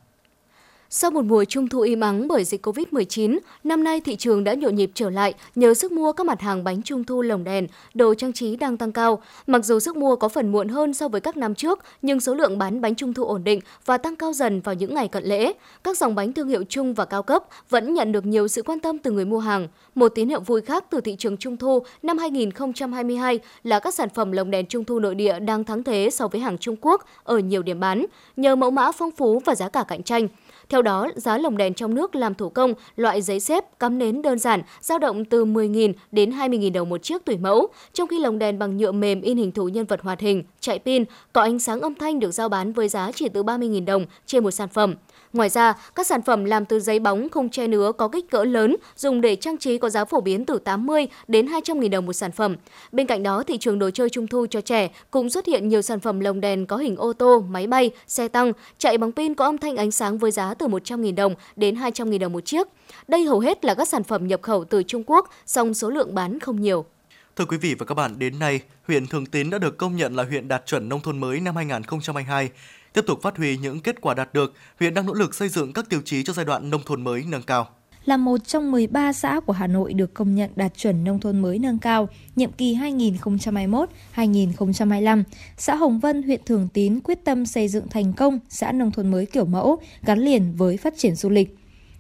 [0.91, 4.55] Sau một mùa trung thu im ắng bởi dịch Covid-19, năm nay thị trường đã
[4.55, 7.67] nhộn nhịp trở lại nhờ sức mua các mặt hàng bánh trung thu lồng đèn,
[7.95, 9.23] đồ trang trí đang tăng cao.
[9.47, 12.35] Mặc dù sức mua có phần muộn hơn so với các năm trước, nhưng số
[12.35, 15.25] lượng bán bánh trung thu ổn định và tăng cao dần vào những ngày cận
[15.25, 15.53] lễ.
[15.85, 18.81] Các dòng bánh thương hiệu trung và cao cấp vẫn nhận được nhiều sự quan
[18.81, 19.69] tâm từ người mua hàng.
[19.95, 24.09] Một tín hiệu vui khác từ thị trường trung thu năm 2022 là các sản
[24.15, 27.05] phẩm lồng đèn trung thu nội địa đang thắng thế so với hàng Trung Quốc
[27.25, 30.29] ở nhiều điểm bán, nhờ mẫu mã phong phú và giá cả cạnh tranh.
[30.69, 34.23] Theo đó, giá lồng đèn trong nước làm thủ công, loại giấy xếp, cắm nến
[34.23, 38.19] đơn giản, dao động từ 10.000 đến 20.000 đồng một chiếc tùy mẫu, trong khi
[38.19, 41.43] lồng đèn bằng nhựa mềm in hình thú nhân vật hoạt hình, chạy pin, có
[41.43, 44.51] ánh sáng âm thanh được giao bán với giá chỉ từ 30.000 đồng trên một
[44.51, 44.95] sản phẩm.
[45.33, 48.45] Ngoài ra, các sản phẩm làm từ giấy bóng không che nứa có kích cỡ
[48.45, 52.07] lớn dùng để trang trí có giá phổ biến từ 80 đến 200 000 đồng
[52.07, 52.57] một sản phẩm.
[52.93, 55.83] Bên cạnh đó, thị trường đồ chơi trung thu cho trẻ cũng xuất hiện nhiều
[55.83, 59.35] sản phẩm lồng đèn có hình ô tô, máy bay, xe tăng, chạy bằng pin
[59.35, 62.33] có âm thanh ánh sáng với giá từ 100 000 đồng đến 200 000 đồng
[62.33, 62.69] một chiếc.
[63.09, 66.15] Đây hầu hết là các sản phẩm nhập khẩu từ Trung Quốc, song số lượng
[66.15, 66.85] bán không nhiều.
[67.37, 70.17] Thưa quý vị và các bạn, đến nay, huyện Thường Tín đã được công nhận
[70.17, 72.51] là huyện đạt chuẩn nông thôn mới năm 2022.
[72.93, 75.73] Tiếp tục phát huy những kết quả đạt được, huyện đang nỗ lực xây dựng
[75.73, 77.69] các tiêu chí cho giai đoạn nông thôn mới nâng cao.
[78.05, 81.39] là một trong 13 xã của Hà Nội được công nhận đạt chuẩn nông thôn
[81.39, 85.23] mới nâng cao nhiệm kỳ 2021-2025.
[85.57, 89.11] Xã Hồng Vân, huyện Thường Tín quyết tâm xây dựng thành công xã nông thôn
[89.11, 91.57] mới kiểu mẫu gắn liền với phát triển du lịch.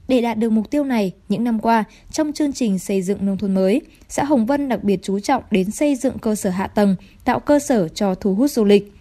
[0.08, 3.38] Để đạt được mục tiêu này, những năm qua, trong chương trình xây dựng nông
[3.38, 6.66] thôn mới, xã Hồng Vân đặc biệt chú trọng đến xây dựng cơ sở hạ
[6.66, 8.92] tầng, tạo cơ sở cho thu hút du lịch.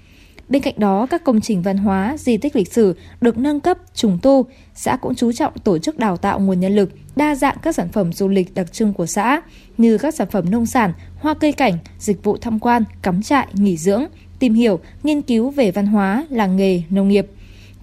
[0.50, 3.78] Bên cạnh đó, các công trình văn hóa, di tích lịch sử được nâng cấp,
[3.94, 4.46] trùng tu.
[4.76, 7.90] Xã cũng chú trọng tổ chức đào tạo nguồn nhân lực, đa dạng các sản
[7.90, 9.42] phẩm du lịch đặc trưng của xã,
[9.78, 13.48] như các sản phẩm nông sản, hoa cây cảnh, dịch vụ tham quan, cắm trại,
[13.54, 14.06] nghỉ dưỡng,
[14.40, 17.28] tìm hiểu, nghiên cứu về văn hóa, làng nghề, nông nghiệp.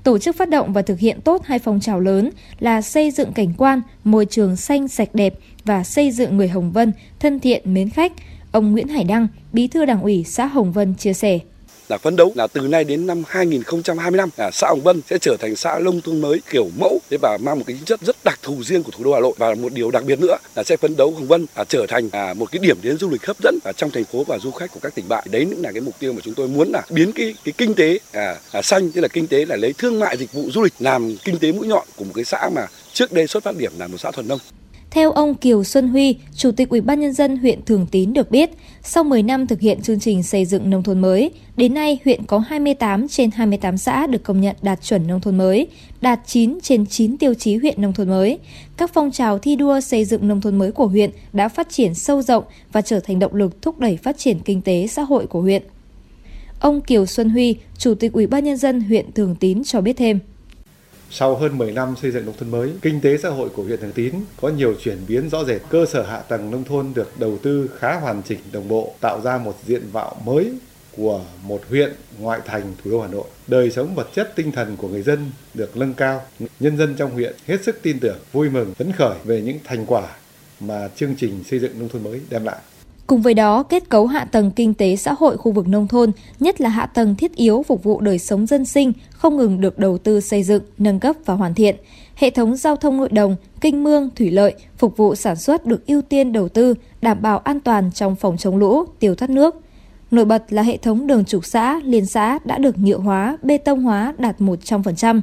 [0.02, 3.32] Tổ chức phát động và thực hiện tốt hai phong trào lớn là xây dựng
[3.32, 7.74] cảnh quan, môi trường xanh sạch đẹp và xây dựng người Hồng Vân thân thiện
[7.74, 8.12] mến khách.
[8.52, 11.38] Ông Nguyễn Hải Đăng, Bí thư Đảng ủy xã Hồng Vân chia sẻ
[11.88, 15.36] là phấn đấu là từ nay đến năm 2025 là xã Hồng Vân sẽ trở
[15.40, 17.00] thành xã nông thôn mới kiểu mẫu.
[17.10, 19.20] Thế và mang một cái tính chất rất đặc thù riêng của thủ đô Hà
[19.20, 19.32] Nội.
[19.38, 22.08] Và một điều đặc biệt nữa là sẽ phấn đấu Hồng Vân là trở thành
[22.12, 24.50] à, một cái điểm đến du lịch hấp dẫn ở trong thành phố và du
[24.50, 25.24] khách của các tỉnh bạn.
[25.30, 27.74] Đấy cũng là cái mục tiêu mà chúng tôi muốn là biến cái cái kinh
[27.74, 30.62] tế à, à, xanh tức là kinh tế là lấy thương mại dịch vụ du
[30.62, 33.56] lịch làm kinh tế mũi nhọn của một cái xã mà trước đây xuất phát
[33.56, 34.38] điểm là một xã thuần nông
[34.94, 38.30] theo ông Kiều Xuân Huy, Chủ tịch Ủy ban nhân dân huyện Thường Tín được
[38.30, 38.50] biết,
[38.82, 42.24] sau 10 năm thực hiện chương trình xây dựng nông thôn mới, đến nay huyện
[42.26, 45.66] có 28 trên 28 xã được công nhận đạt chuẩn nông thôn mới,
[46.00, 48.38] đạt 9 trên 9 tiêu chí huyện nông thôn mới.
[48.76, 51.94] Các phong trào thi đua xây dựng nông thôn mới của huyện đã phát triển
[51.94, 55.26] sâu rộng và trở thành động lực thúc đẩy phát triển kinh tế xã hội
[55.26, 55.62] của huyện.
[56.60, 59.96] Ông Kiều Xuân Huy, Chủ tịch Ủy ban nhân dân huyện Thường Tín cho biết
[59.96, 60.18] thêm.
[61.16, 63.80] Sau hơn 10 năm xây dựng nông thôn mới, kinh tế xã hội của huyện
[63.80, 65.60] Thường Tín có nhiều chuyển biến rõ rệt.
[65.68, 69.20] Cơ sở hạ tầng nông thôn được đầu tư khá hoàn chỉnh đồng bộ, tạo
[69.24, 70.52] ra một diện mạo mới
[70.96, 73.24] của một huyện ngoại thành thủ đô Hà Nội.
[73.46, 76.22] Đời sống vật chất tinh thần của người dân được nâng cao.
[76.60, 79.86] Nhân dân trong huyện hết sức tin tưởng, vui mừng, phấn khởi về những thành
[79.86, 80.08] quả
[80.60, 82.58] mà chương trình xây dựng nông thôn mới đem lại.
[83.06, 86.12] Cùng với đó, kết cấu hạ tầng kinh tế xã hội khu vực nông thôn,
[86.40, 89.78] nhất là hạ tầng thiết yếu phục vụ đời sống dân sinh, không ngừng được
[89.78, 91.76] đầu tư xây dựng, nâng cấp và hoàn thiện.
[92.14, 95.86] Hệ thống giao thông nội đồng, kinh mương, thủy lợi, phục vụ sản xuất được
[95.86, 99.56] ưu tiên đầu tư, đảm bảo an toàn trong phòng chống lũ, tiêu thoát nước.
[100.10, 103.58] Nổi bật là hệ thống đường trục xã, liên xã đã được nhựa hóa, bê
[103.58, 105.20] tông hóa đạt 100%.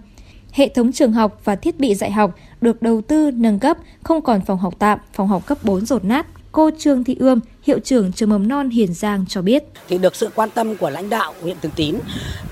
[0.52, 4.22] Hệ thống trường học và thiết bị dạy học được đầu tư nâng cấp, không
[4.22, 7.80] còn phòng học tạm, phòng học cấp 4 rột nát, Cô Trương Thị Ươm, hiệu
[7.80, 9.64] trưởng trường mầm non Hiền Giang cho biết.
[9.88, 11.96] Thì được sự quan tâm của lãnh đạo huyện Thường Tín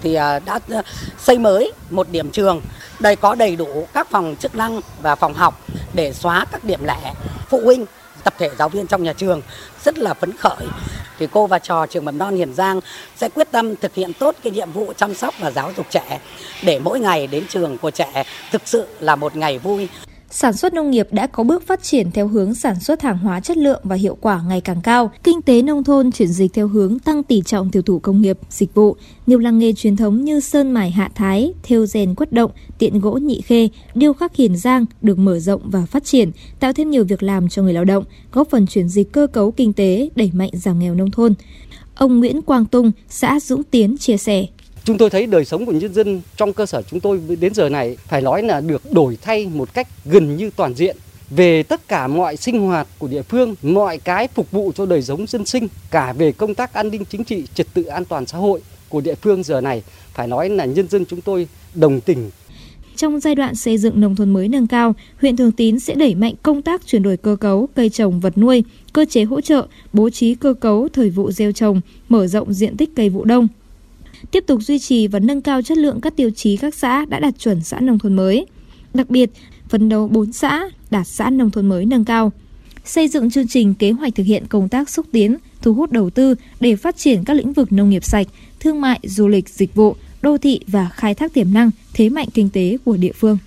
[0.01, 0.81] thì à, đã à,
[1.17, 2.61] xây mới một điểm trường.
[2.99, 5.61] Đây có đầy đủ các phòng chức năng và phòng học
[5.93, 7.13] để xóa các điểm lẻ.
[7.49, 7.85] Phụ huynh,
[8.23, 9.41] tập thể giáo viên trong nhà trường
[9.83, 10.67] rất là phấn khởi.
[11.19, 12.79] Thì cô và trò trường mầm non Hiền Giang
[13.15, 16.19] sẽ quyết tâm thực hiện tốt cái nhiệm vụ chăm sóc và giáo dục trẻ
[16.63, 19.87] để mỗi ngày đến trường của trẻ thực sự là một ngày vui
[20.31, 23.39] sản xuất nông nghiệp đã có bước phát triển theo hướng sản xuất hàng hóa
[23.39, 25.11] chất lượng và hiệu quả ngày càng cao.
[25.23, 28.37] Kinh tế nông thôn chuyển dịch theo hướng tăng tỷ trọng tiêu thụ công nghiệp,
[28.49, 28.95] dịch vụ.
[29.27, 32.99] Nhiều làng nghề truyền thống như sơn mài hạ thái, thêu rèn quất động, tiện
[32.99, 36.89] gỗ nhị khê, điêu khắc hiền giang được mở rộng và phát triển, tạo thêm
[36.89, 40.09] nhiều việc làm cho người lao động, góp phần chuyển dịch cơ cấu kinh tế,
[40.15, 41.33] đẩy mạnh giảm nghèo nông thôn.
[41.95, 44.45] Ông Nguyễn Quang Tung, xã Dũng Tiến chia sẻ.
[44.89, 47.69] Chúng tôi thấy đời sống của nhân dân trong cơ sở chúng tôi đến giờ
[47.69, 50.97] này phải nói là được đổi thay một cách gần như toàn diện
[51.29, 55.01] về tất cả mọi sinh hoạt của địa phương, mọi cái phục vụ cho đời
[55.01, 58.25] sống dân sinh, cả về công tác an ninh chính trị, trật tự an toàn
[58.25, 59.83] xã hội của địa phương giờ này.
[60.13, 62.29] Phải nói là nhân dân chúng tôi đồng tình.
[62.95, 66.15] Trong giai đoạn xây dựng nông thôn mới nâng cao, huyện Thường Tín sẽ đẩy
[66.15, 69.67] mạnh công tác chuyển đổi cơ cấu cây trồng vật nuôi, cơ chế hỗ trợ,
[69.93, 73.47] bố trí cơ cấu thời vụ gieo trồng, mở rộng diện tích cây vụ đông,
[74.31, 77.19] tiếp tục duy trì và nâng cao chất lượng các tiêu chí các xã đã
[77.19, 78.45] đạt chuẩn xã nông thôn mới.
[78.93, 79.29] Đặc biệt,
[79.69, 82.31] phấn đấu 4 xã đạt xã nông thôn mới nâng cao.
[82.85, 86.09] Xây dựng chương trình kế hoạch thực hiện công tác xúc tiến, thu hút đầu
[86.09, 88.27] tư để phát triển các lĩnh vực nông nghiệp sạch,
[88.59, 92.27] thương mại, du lịch, dịch vụ, đô thị và khai thác tiềm năng, thế mạnh
[92.33, 93.37] kinh tế của địa phương.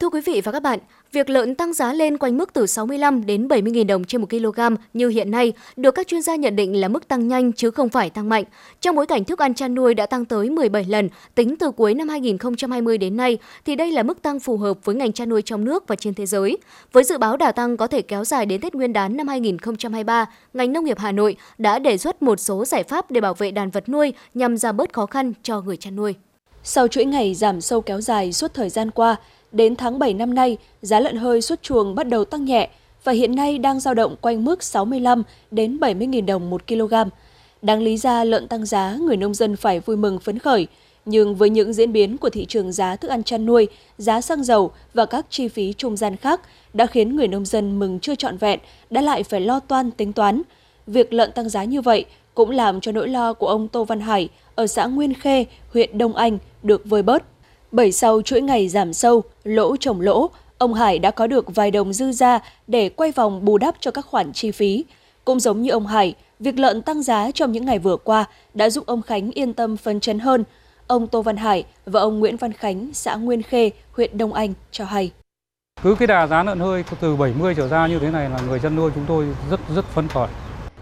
[0.00, 0.78] Thưa quý vị và các bạn,
[1.12, 4.60] việc lợn tăng giá lên quanh mức từ 65 đến 70.000 đồng trên 1 kg
[4.92, 7.88] như hiện nay được các chuyên gia nhận định là mức tăng nhanh chứ không
[7.88, 8.44] phải tăng mạnh.
[8.80, 11.94] Trong bối cảnh thức ăn chăn nuôi đã tăng tới 17 lần tính từ cuối
[11.94, 15.42] năm 2020 đến nay thì đây là mức tăng phù hợp với ngành chăn nuôi
[15.42, 16.58] trong nước và trên thế giới.
[16.92, 20.26] Với dự báo đà tăng có thể kéo dài đến Tết Nguyên đán năm 2023,
[20.54, 23.50] ngành nông nghiệp Hà Nội đã đề xuất một số giải pháp để bảo vệ
[23.50, 26.14] đàn vật nuôi nhằm giảm bớt khó khăn cho người chăn nuôi.
[26.62, 29.16] Sau chuỗi ngày giảm sâu kéo dài suốt thời gian qua,
[29.52, 32.68] Đến tháng 7 năm nay, giá lợn hơi xuất chuồng bắt đầu tăng nhẹ
[33.04, 36.94] và hiện nay đang dao động quanh mức 65 đến 70.000 đồng một kg.
[37.62, 40.66] Đáng lý ra lợn tăng giá, người nông dân phải vui mừng phấn khởi,
[41.04, 43.66] Nhưng với những diễn biến của thị trường giá thức ăn chăn nuôi,
[43.98, 46.40] giá xăng dầu và các chi phí trung gian khác
[46.74, 50.12] đã khiến người nông dân mừng chưa trọn vẹn, đã lại phải lo toan tính
[50.12, 50.42] toán.
[50.86, 54.00] Việc lợn tăng giá như vậy cũng làm cho nỗi lo của ông Tô Văn
[54.00, 57.22] Hải ở xã Nguyên Khê, huyện Đông Anh được vơi bớt.
[57.72, 61.70] Bởi sau chuỗi ngày giảm sâu, lỗ trồng lỗ, ông Hải đã có được vài
[61.70, 64.84] đồng dư ra để quay vòng bù đắp cho các khoản chi phí.
[65.24, 68.70] Cũng giống như ông Hải, việc lợn tăng giá trong những ngày vừa qua đã
[68.70, 70.44] giúp ông Khánh yên tâm phấn chấn hơn.
[70.86, 74.54] Ông Tô Văn Hải và ông Nguyễn Văn Khánh, xã Nguyên Khê, huyện Đông Anh
[74.70, 75.10] cho hay.
[75.82, 78.60] Cứ cái đà giá lợn hơi từ 70 trở ra như thế này là người
[78.60, 80.28] chăn nuôi chúng tôi rất rất phấn khởi.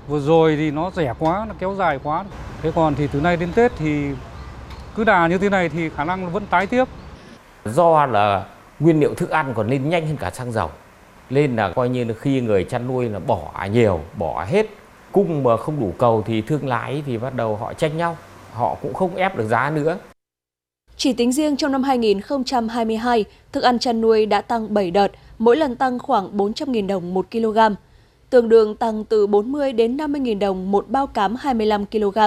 [0.08, 2.24] Vừa rồi thì nó rẻ quá, nó kéo dài quá.
[2.62, 4.08] Thế còn thì từ nay đến Tết thì
[4.96, 6.84] cứ đà như thế này thì khả năng vẫn tái tiếp.
[7.64, 8.46] Do là
[8.80, 10.70] nguyên liệu thức ăn còn lên nhanh hơn cả xăng dầu.
[11.30, 14.66] Nên là coi như là khi người chăn nuôi là bỏ nhiều, bỏ hết.
[15.12, 18.16] Cung mà không đủ cầu thì thương lái thì bắt đầu họ tranh nhau.
[18.52, 19.98] Họ cũng không ép được giá nữa.
[20.96, 25.56] Chỉ tính riêng trong năm 2022, thức ăn chăn nuôi đã tăng 7 đợt, mỗi
[25.56, 27.58] lần tăng khoảng 400.000 đồng 1 kg,
[28.30, 32.18] tương đương tăng từ 40 đến 50.000 đồng một bao cám 25 kg.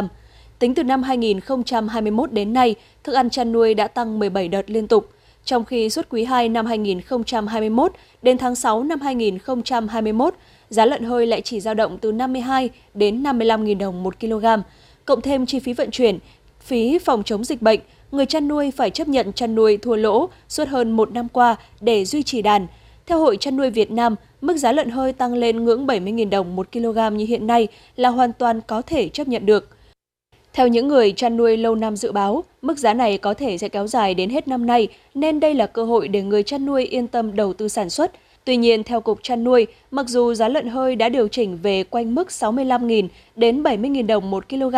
[0.59, 4.87] Tính từ năm 2021 đến nay, thức ăn chăn nuôi đã tăng 17 đợt liên
[4.87, 5.09] tục,
[5.45, 7.91] trong khi suốt quý 2 năm 2021
[8.21, 10.33] đến tháng 6 năm 2021,
[10.69, 14.45] giá lợn hơi lại chỉ dao động từ 52 đến 55.000 đồng một kg,
[15.05, 16.19] cộng thêm chi phí vận chuyển,
[16.59, 17.79] phí phòng chống dịch bệnh,
[18.11, 21.55] người chăn nuôi phải chấp nhận chăn nuôi thua lỗ suốt hơn một năm qua
[21.81, 22.67] để duy trì đàn.
[23.05, 26.55] Theo Hội chăn nuôi Việt Nam, mức giá lợn hơi tăng lên ngưỡng 70.000 đồng
[26.55, 29.75] một kg như hiện nay là hoàn toàn có thể chấp nhận được.
[30.53, 33.69] Theo những người chăn nuôi lâu năm dự báo, mức giá này có thể sẽ
[33.69, 36.85] kéo dài đến hết năm nay, nên đây là cơ hội để người chăn nuôi
[36.85, 38.11] yên tâm đầu tư sản xuất.
[38.45, 41.83] Tuy nhiên, theo Cục chăn nuôi, mặc dù giá lợn hơi đã điều chỉnh về
[41.83, 44.75] quanh mức 65.000 đến 70.000 đồng một kg,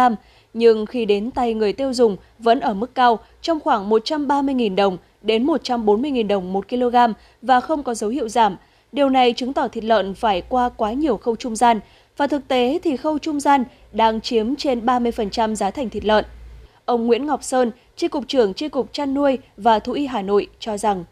[0.53, 4.97] nhưng khi đến tay người tiêu dùng vẫn ở mức cao trong khoảng 130.000 đồng
[5.21, 6.95] đến 140.000 đồng một kg
[7.41, 8.55] và không có dấu hiệu giảm.
[8.91, 11.79] Điều này chứng tỏ thịt lợn phải qua quá nhiều khâu trung gian,
[12.17, 16.25] và thực tế thì khâu trung gian đang chiếm trên 30% giá thành thịt lợn.
[16.85, 20.21] Ông Nguyễn Ngọc Sơn, Chi cục trưởng Chi cục chăn nuôi và thú y Hà
[20.21, 21.03] Nội cho rằng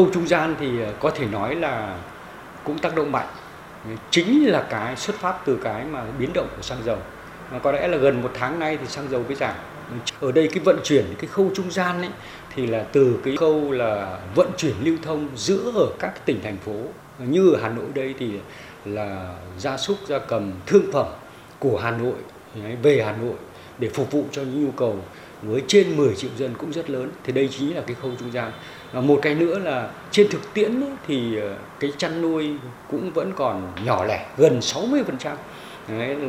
[0.00, 1.98] khâu trung gian thì ờ, có thể nói là
[2.64, 3.26] cũng tác động mạnh.
[4.10, 6.98] Chính là cái xuất phát từ cái mà biến động của xăng dầu.
[7.52, 9.54] Mà có lẽ là gần một tháng nay thì xăng dầu mới giảm.
[10.20, 12.10] Ở đây cái vận chuyển cái khâu trung gian ấy
[12.54, 16.56] thì là từ cái khâu là vận chuyển lưu thông giữa ở các tỉnh thành
[16.56, 16.76] phố
[17.18, 18.30] như ở Hà Nội đây thì
[18.86, 21.06] là gia súc, gia cầm, thương phẩm
[21.58, 22.14] của Hà Nội
[22.82, 23.34] về Hà Nội
[23.78, 24.96] để phục vụ cho những nhu cầu
[25.42, 27.10] với trên 10 triệu dân cũng rất lớn.
[27.24, 28.52] Thì đây chính là cái khâu trung gian.
[28.92, 32.50] Và một cái nữa là trên thực tiễn thì ờ, cái chăn nuôi
[32.90, 35.36] cũng vẫn còn nhỏ lẻ, gần 60 phần trăm.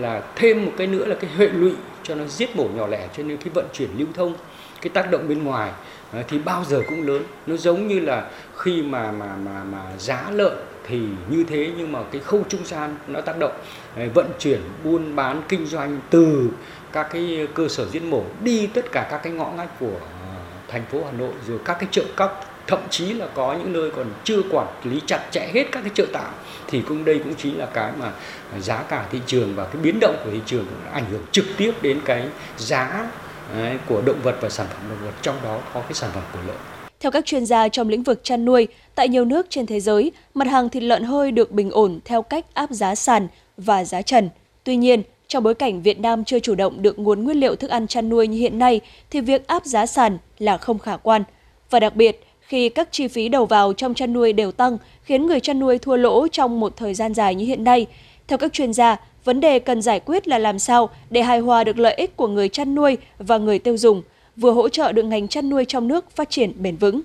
[0.01, 3.07] Là thêm một cái nữa là cái hệ lụy cho nó giết mổ nhỏ lẻ,
[3.17, 4.33] cho nên cái vận chuyển lưu thông,
[4.81, 5.71] cái tác động bên ngoài
[6.13, 7.23] ờ, thì bao giờ cũng lớn.
[7.47, 11.91] Nó giống như là khi mà mà mà mà giá lợn thì như thế nhưng
[11.91, 13.57] mà cái khâu trung gian nó tác động
[13.95, 16.49] à, vận chuyển, buôn bán, kinh doanh từ
[16.91, 20.35] các cái cơ sở giết mổ đi tất cả các cái ngõ ngách của à,
[20.67, 23.91] thành phố Hà Nội, rồi các cái chợ cóc thậm chí là có những nơi
[23.95, 26.33] còn chưa quản lý chặt chẽ hết các cái chợ tạm,
[26.67, 28.11] thì cũng đây cũng chính là cái mà
[28.59, 31.73] giá cả thị trường và cái biến động của thị trường ảnh hưởng trực tiếp
[31.81, 33.09] đến cái giá
[33.53, 36.23] à, của động vật và sản phẩm động vật, trong đó có cái sản phẩm
[36.33, 36.76] của lợn.
[36.99, 40.11] Theo các chuyên gia trong lĩnh vực chăn nuôi, tại nhiều nước trên thế giới,
[40.33, 44.01] mặt hàng thịt lợn hơi được bình ổn theo cách áp giá sàn và giá
[44.01, 44.29] trần.
[44.63, 47.69] Tuy nhiên, trong bối cảnh Việt Nam chưa chủ động được nguồn nguyên liệu thức
[47.69, 51.23] ăn chăn nuôi như hiện nay, thì việc áp giá sàn là không khả quan.
[51.69, 55.25] Và đặc biệt, khi các chi phí đầu vào trong chăn nuôi đều tăng, khiến
[55.25, 57.85] người chăn nuôi thua lỗ trong một thời gian dài như hiện nay.
[58.27, 61.63] Theo các chuyên gia, vấn đề cần giải quyết là làm sao để hài hòa
[61.63, 64.01] được lợi ích của người chăn nuôi và người tiêu dùng–
[64.37, 67.01] vừa hỗ trợ được ngành chăn nuôi trong nước phát triển bền vững.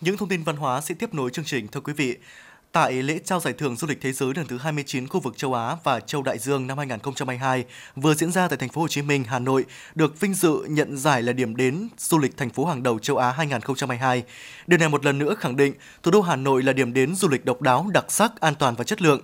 [0.00, 2.16] Những thông tin văn hóa sẽ tiếp nối chương trình, thưa quý vị.
[2.72, 5.54] Tại lễ trao giải thưởng du lịch thế giới lần thứ 29 khu vực châu
[5.54, 7.64] Á và châu Đại Dương năm 2022
[7.96, 10.96] vừa diễn ra tại thành phố Hồ Chí Minh, Hà Nội, được vinh dự nhận
[10.96, 14.22] giải là điểm đến du lịch thành phố hàng đầu châu Á 2022.
[14.66, 17.28] Điều này một lần nữa khẳng định thủ đô Hà Nội là điểm đến du
[17.28, 19.20] lịch độc đáo, đặc sắc, an toàn và chất lượng.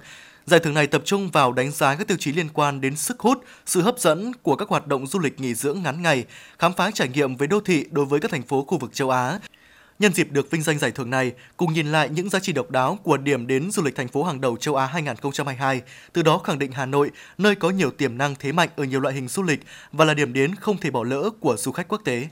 [0.47, 3.21] Giải thưởng này tập trung vào đánh giá các tiêu chí liên quan đến sức
[3.21, 6.25] hút, sự hấp dẫn của các hoạt động du lịch nghỉ dưỡng ngắn ngày,
[6.59, 9.11] khám phá trải nghiệm về đô thị đối với các thành phố khu vực châu
[9.11, 9.39] Á,
[9.99, 12.71] Nhân dịp được vinh danh giải thưởng này, cùng nhìn lại những giá trị độc
[12.71, 15.83] đáo của điểm đến du lịch thành phố hàng đầu châu Á 2022,
[16.13, 19.01] từ đó khẳng định Hà Nội, nơi có nhiều tiềm năng thế mạnh ở nhiều
[19.01, 19.61] loại hình du lịch
[19.93, 22.29] và là điểm đến không thể bỏ lỡ của du khách quốc tế.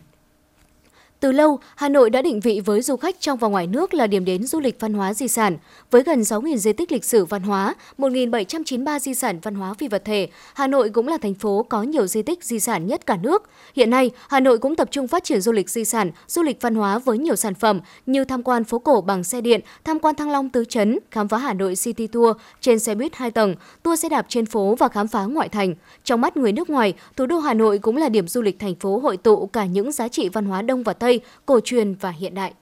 [1.20, 4.06] Từ lâu, Hà Nội đã định vị với du khách trong và ngoài nước là
[4.06, 5.56] điểm đến du lịch văn hóa di sản.
[5.90, 9.88] Với gần 6.000 di tích lịch sử văn hóa, 1.793 di sản văn hóa phi
[9.88, 13.06] vật thể, Hà Nội cũng là thành phố có nhiều di tích di sản nhất
[13.06, 13.42] cả nước.
[13.76, 16.60] Hiện nay, Hà Nội cũng tập trung phát triển du lịch di sản, du lịch
[16.60, 19.98] văn hóa với nhiều sản phẩm như tham quan phố cổ bằng xe điện, tham
[19.98, 23.30] quan Thăng Long tứ trấn, khám phá Hà Nội City Tour trên xe buýt 2
[23.30, 25.74] tầng, tour xe đạp trên phố và khám phá ngoại thành.
[26.04, 28.74] Trong mắt người nước ngoài, thủ đô Hà Nội cũng là điểm du lịch thành
[28.74, 31.05] phố hội tụ cả những giá trị văn hóa Đông và Tây,
[31.46, 32.52] cổ truyền và hiện đại.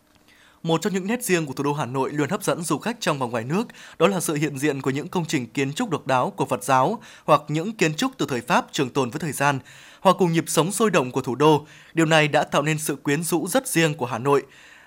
[0.63, 2.97] Một trong những nét riêng của thủ đô Hà Nội luôn hấp dẫn du khách
[3.01, 3.65] trong và ngoài nước,
[3.99, 6.65] đó là sự hiện diện của những công trình kiến trúc độc đáo của Phật
[6.65, 9.59] giáo hoặc những kiến trúc từ thời Pháp trường tồn với thời gian,
[10.01, 11.67] hoặc cùng nhịp sống sôi động của thủ đô.
[11.95, 14.43] Điều này đã tạo nên sự quyến rũ rất riêng của Hà Nội.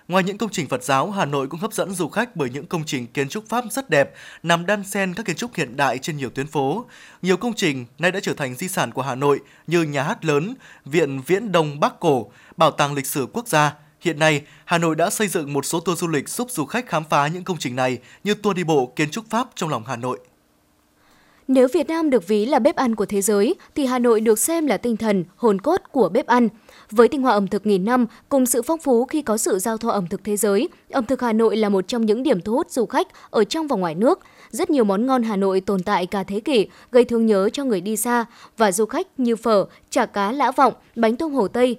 [0.07, 2.65] Ngoài những công trình Phật giáo, Hà Nội cũng hấp dẫn du khách bởi những
[2.65, 5.97] công trình kiến trúc Pháp rất đẹp, nằm đan xen các kiến trúc hiện đại
[5.97, 6.85] trên nhiều tuyến phố.
[7.21, 10.25] Nhiều công trình nay đã trở thành di sản của Hà Nội như nhà hát
[10.25, 13.73] lớn, Viện Viễn Đông Bắc Cổ, Bảo tàng lịch sử quốc gia.
[14.01, 16.87] Hiện nay, Hà Nội đã xây dựng một số tour du lịch giúp du khách
[16.87, 19.83] khám phá những công trình này như tour đi bộ kiến trúc Pháp trong lòng
[19.87, 20.19] Hà Nội.
[21.47, 24.39] Nếu Việt Nam được ví là bếp ăn của thế giới, thì Hà Nội được
[24.39, 26.49] xem là tinh thần, hồn cốt của bếp ăn.
[26.91, 29.77] Với tinh hoa ẩm thực nghìn năm, cùng sự phong phú khi có sự giao
[29.77, 32.53] thoa ẩm thực thế giới, ẩm thực Hà Nội là một trong những điểm thu
[32.53, 34.19] hút du khách ở trong và ngoài nước.
[34.49, 37.63] Rất nhiều món ngon Hà Nội tồn tại cả thế kỷ, gây thương nhớ cho
[37.63, 38.25] người đi xa
[38.57, 41.77] và du khách như phở, chả cá lã vọng, bánh tôm Hồ Tây,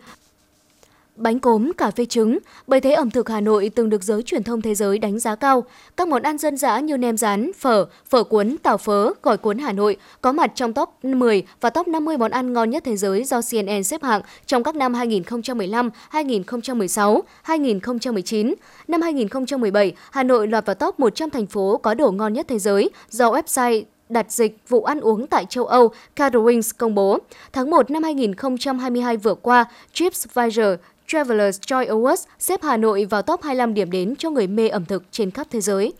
[1.18, 2.38] bánh cốm, cà phê trứng.
[2.66, 5.34] Bởi thế ẩm thực Hà Nội từng được giới truyền thông thế giới đánh giá
[5.34, 5.64] cao.
[5.96, 9.58] Các món ăn dân dã như nem rán, phở, phở cuốn, tàu phớ, gỏi cuốn
[9.58, 12.96] Hà Nội có mặt trong top 10 và top 50 món ăn ngon nhất thế
[12.96, 18.54] giới do CNN xếp hạng trong các năm 2015, 2016, 2019.
[18.88, 22.58] Năm 2017, Hà Nội lọt vào top 100 thành phố có đồ ngon nhất thế
[22.58, 27.18] giới do website đặt dịch vụ ăn uống tại châu Âu Caterwings công bố.
[27.52, 30.66] Tháng 1 năm 2022 vừa qua, TripAdvisor
[31.08, 34.84] Travelers Choice Awards xếp Hà Nội vào top 25 điểm đến cho người mê ẩm
[34.84, 35.92] thực trên khắp thế giới.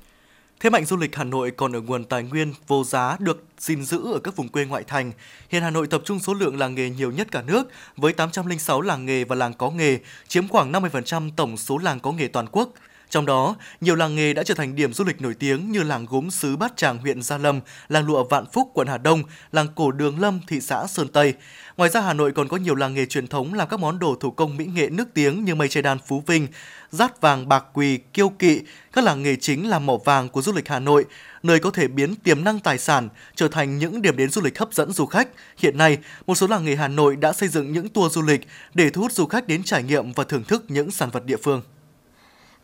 [0.60, 3.84] Thế mạnh du lịch Hà Nội còn ở nguồn tài nguyên vô giá được gìn
[3.84, 5.12] giữ ở các vùng quê ngoại thành.
[5.48, 8.80] Hiện Hà Nội tập trung số lượng làng nghề nhiều nhất cả nước với 806
[8.80, 12.46] làng nghề và làng có nghề, chiếm khoảng 50% tổng số làng có nghề toàn
[12.52, 12.68] quốc.
[13.10, 16.06] Trong đó, nhiều làng nghề đã trở thành điểm du lịch nổi tiếng như làng
[16.10, 19.66] gốm xứ Bát Tràng huyện Gia Lâm, làng lụa Vạn Phúc quận Hà Đông, làng
[19.74, 21.34] cổ Đường Lâm thị xã Sơn Tây.
[21.76, 24.16] Ngoài ra Hà Nội còn có nhiều làng nghề truyền thống làm các món đồ
[24.20, 26.46] thủ công mỹ nghệ nước tiếng như mây che đan Phú Vinh,
[26.90, 28.60] rát vàng Bạc Quỳ, Kiêu Kỵ.
[28.92, 31.04] Các làng nghề chính là mỏ vàng của du lịch Hà Nội,
[31.42, 34.58] nơi có thể biến tiềm năng tài sản trở thành những điểm đến du lịch
[34.58, 35.28] hấp dẫn du khách.
[35.58, 38.40] Hiện nay, một số làng nghề Hà Nội đã xây dựng những tour du lịch
[38.74, 41.36] để thu hút du khách đến trải nghiệm và thưởng thức những sản vật địa
[41.36, 41.62] phương.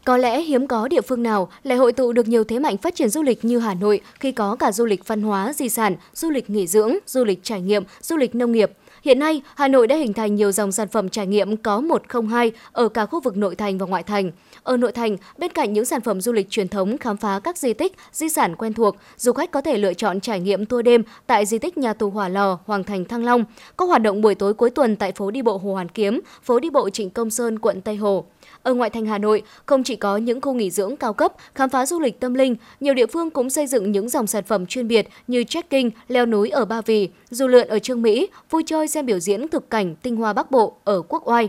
[0.05, 2.95] Có lẽ hiếm có địa phương nào lại hội tụ được nhiều thế mạnh phát
[2.95, 5.97] triển du lịch như Hà Nội khi có cả du lịch văn hóa, di sản,
[6.15, 8.71] du lịch nghỉ dưỡng, du lịch trải nghiệm, du lịch nông nghiệp.
[9.03, 12.53] Hiện nay, Hà Nội đã hình thành nhiều dòng sản phẩm trải nghiệm có 102
[12.73, 14.31] ở cả khu vực nội thành và ngoại thành.
[14.63, 17.59] Ở nội thành, bên cạnh những sản phẩm du lịch truyền thống khám phá các
[17.59, 20.85] di tích, di sản quen thuộc, du khách có thể lựa chọn trải nghiệm tour
[20.85, 23.45] đêm tại di tích nhà tù Hỏa Lò, Hoàng Thành Thăng Long,
[23.77, 26.61] có hoạt động buổi tối cuối tuần tại phố đi bộ Hồ Hoàn Kiếm, phố
[26.61, 28.25] đi bộ Trịnh Công Sơn, quận Tây Hồ.
[28.65, 31.71] Ở ngoại thành Hà Nội, không chỉ có những khu nghỉ dưỡng cao cấp, khám
[31.71, 34.67] phá du lịch tâm linh, nhiều địa phương cũng xây dựng những dòng sản phẩm
[34.67, 38.63] chuyên biệt như trekking, leo núi ở Ba Vì, du lượn ở Trương Mỹ, vui
[38.67, 41.49] chơi xem biểu diễn thực cảnh tinh hoa Bắc Bộ ở Quốc Oai.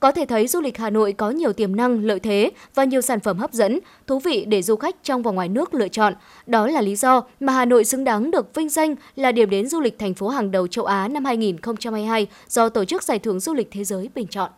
[0.00, 3.00] Có thể thấy du lịch Hà Nội có nhiều tiềm năng, lợi thế và nhiều
[3.00, 6.14] sản phẩm hấp dẫn, thú vị để du khách trong và ngoài nước lựa chọn.
[6.46, 9.68] Đó là lý do mà Hà Nội xứng đáng được vinh danh là điểm đến
[9.68, 13.40] du lịch thành phố hàng đầu châu Á năm 2022 do Tổ chức Giải thưởng
[13.40, 14.50] Du lịch Thế giới bình chọn.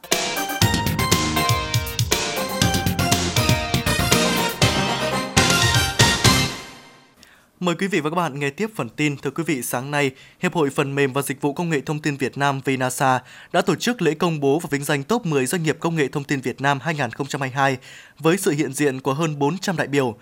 [7.65, 9.17] Mời quý vị và các bạn nghe tiếp phần tin.
[9.17, 11.99] Thưa quý vị, sáng nay, Hiệp hội Phần mềm và Dịch vụ Công nghệ Thông
[11.99, 13.21] tin Việt Nam (Vinasa)
[13.53, 16.09] đã tổ chức lễ công bố và vinh danh top 10 doanh nghiệp công nghệ
[16.09, 17.77] thông tin Việt Nam 2022
[18.19, 20.17] với sự hiện diện của hơn 400 đại biểu.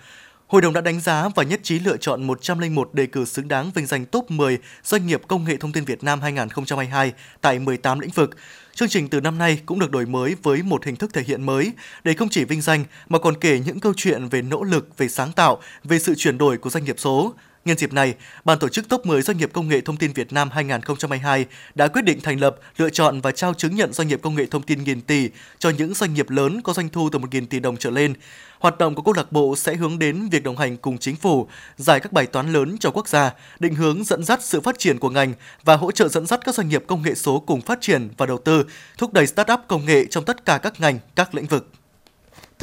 [0.47, 3.71] Hội đồng đã đánh giá và nhất trí lựa chọn 101 đề cử xứng đáng
[3.75, 7.99] vinh danh top 10 doanh nghiệp công nghệ thông tin Việt Nam 2022 tại 18
[7.99, 8.29] lĩnh vực.
[8.73, 11.45] Chương trình từ năm nay cũng được đổi mới với một hình thức thể hiện
[11.45, 11.71] mới
[12.03, 15.07] để không chỉ vinh danh mà còn kể những câu chuyện về nỗ lực, về
[15.07, 17.33] sáng tạo, về sự chuyển đổi của doanh nghiệp số.
[17.65, 20.33] Nhân dịp này, Ban tổ chức top 10 doanh nghiệp công nghệ thông tin Việt
[20.33, 21.45] Nam 2022
[21.75, 24.45] đã quyết định thành lập, lựa chọn và trao chứng nhận doanh nghiệp công nghệ
[24.45, 27.59] thông tin nghìn tỷ cho những doanh nghiệp lớn có doanh thu từ 1.000 tỷ
[27.59, 28.13] đồng trở lên.
[28.59, 31.47] Hoạt động của câu lạc bộ sẽ hướng đến việc đồng hành cùng chính phủ,
[31.77, 34.99] giải các bài toán lớn cho quốc gia, định hướng dẫn dắt sự phát triển
[34.99, 35.33] của ngành
[35.63, 38.25] và hỗ trợ dẫn dắt các doanh nghiệp công nghệ số cùng phát triển và
[38.25, 38.65] đầu tư,
[38.97, 41.69] thúc đẩy start-up công nghệ trong tất cả các ngành, các lĩnh vực.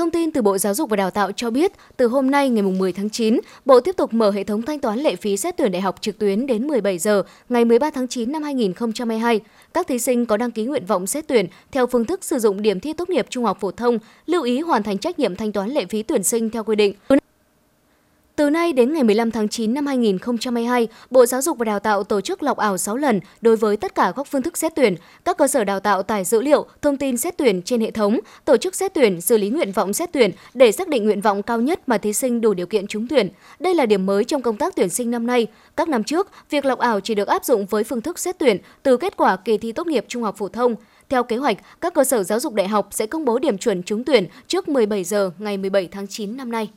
[0.01, 2.63] Thông tin từ Bộ Giáo dục và Đào tạo cho biết, từ hôm nay ngày
[2.63, 5.73] 10 tháng 9, Bộ tiếp tục mở hệ thống thanh toán lệ phí xét tuyển
[5.73, 9.41] đại học trực tuyến đến 17 giờ ngày 13 tháng 9 năm 2022.
[9.75, 12.63] Các thí sinh có đăng ký nguyện vọng xét tuyển theo phương thức sử dụng
[12.63, 15.53] điểm thi tốt nghiệp trung học phổ thông, lưu ý hoàn thành trách nhiệm thanh
[15.53, 16.95] toán lệ phí tuyển sinh theo quy định.
[17.09, 17.20] Từ
[18.41, 22.05] từ nay đến ngày 15 tháng 9 năm 2022, Bộ Giáo dục và Đào tạo
[22.05, 24.97] tổ chức lọc ảo 6 lần đối với tất cả các phương thức xét tuyển.
[25.25, 28.19] Các cơ sở đào tạo tải dữ liệu, thông tin xét tuyển trên hệ thống,
[28.45, 31.43] tổ chức xét tuyển, xử lý nguyện vọng xét tuyển để xác định nguyện vọng
[31.43, 33.29] cao nhất mà thí sinh đủ điều kiện trúng tuyển.
[33.59, 35.47] Đây là điểm mới trong công tác tuyển sinh năm nay.
[35.77, 38.59] Các năm trước, việc lọc ảo chỉ được áp dụng với phương thức xét tuyển
[38.83, 40.75] từ kết quả kỳ thi tốt nghiệp trung học phổ thông.
[41.09, 43.83] Theo kế hoạch, các cơ sở giáo dục đại học sẽ công bố điểm chuẩn
[43.83, 46.69] trúng tuyển trước 17 giờ ngày 17 tháng 9 năm nay.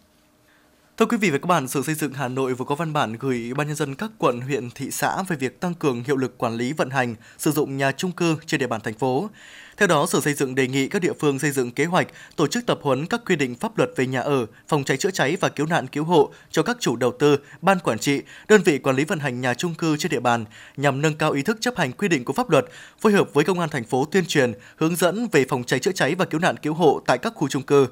[0.98, 3.14] Thưa quý vị và các bạn, Sở Xây dựng Hà Nội vừa có văn bản
[3.14, 6.18] gửi Ủy ban nhân dân các quận, huyện, thị xã về việc tăng cường hiệu
[6.18, 9.30] lực quản lý vận hành, sử dụng nhà trung cư trên địa bàn thành phố.
[9.78, 12.48] Theo đó, Sở Xây dựng đề nghị các địa phương xây dựng kế hoạch tổ
[12.48, 15.38] chức tập huấn các quy định pháp luật về nhà ở, phòng cháy chữa cháy
[15.42, 18.78] và cứu nạn cứu hộ cho các chủ đầu tư, ban quản trị, đơn vị
[18.78, 20.46] quản lý vận hành nhà trung cư trên địa bàn
[20.78, 22.66] nhằm nâng cao ý thức chấp hành quy định của pháp luật,
[23.00, 25.92] phối hợp với công an thành phố tuyên truyền, hướng dẫn về phòng cháy chữa
[25.92, 27.88] cháy và cứu nạn cứu hộ tại các khu trung cư.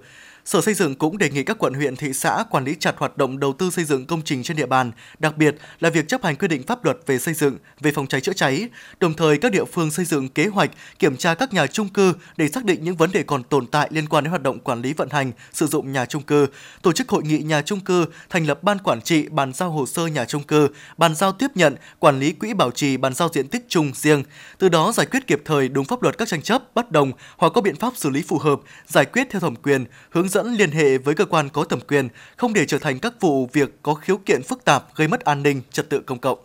[0.46, 3.18] Sở Xây dựng cũng đề nghị các quận huyện thị xã quản lý chặt hoạt
[3.18, 6.24] động đầu tư xây dựng công trình trên địa bàn, đặc biệt là việc chấp
[6.24, 8.70] hành quy định pháp luật về xây dựng, về phòng cháy chữa cháy.
[9.00, 12.14] Đồng thời các địa phương xây dựng kế hoạch kiểm tra các nhà trung cư
[12.38, 14.82] để xác định những vấn đề còn tồn tại liên quan đến hoạt động quản
[14.82, 16.48] lý vận hành, sử dụng nhà trung cư,
[16.82, 19.86] tổ chức hội nghị nhà trung cư, thành lập ban quản trị, bàn giao hồ
[19.86, 20.68] sơ nhà trung cư,
[20.98, 24.24] bàn giao tiếp nhận, quản lý quỹ bảo trì, bàn giao diện tích chung riêng.
[24.58, 27.52] Từ đó giải quyết kịp thời đúng pháp luật các tranh chấp, bất đồng hoặc
[27.56, 30.72] có biện pháp xử lý phù hợp, giải quyết theo thẩm quyền, hướng dẫn liên
[30.72, 33.94] hệ với cơ quan có thẩm quyền, không để trở thành các vụ việc có
[33.94, 36.40] khiếu kiện phức tạp gây mất an ninh, trật tự công cộng.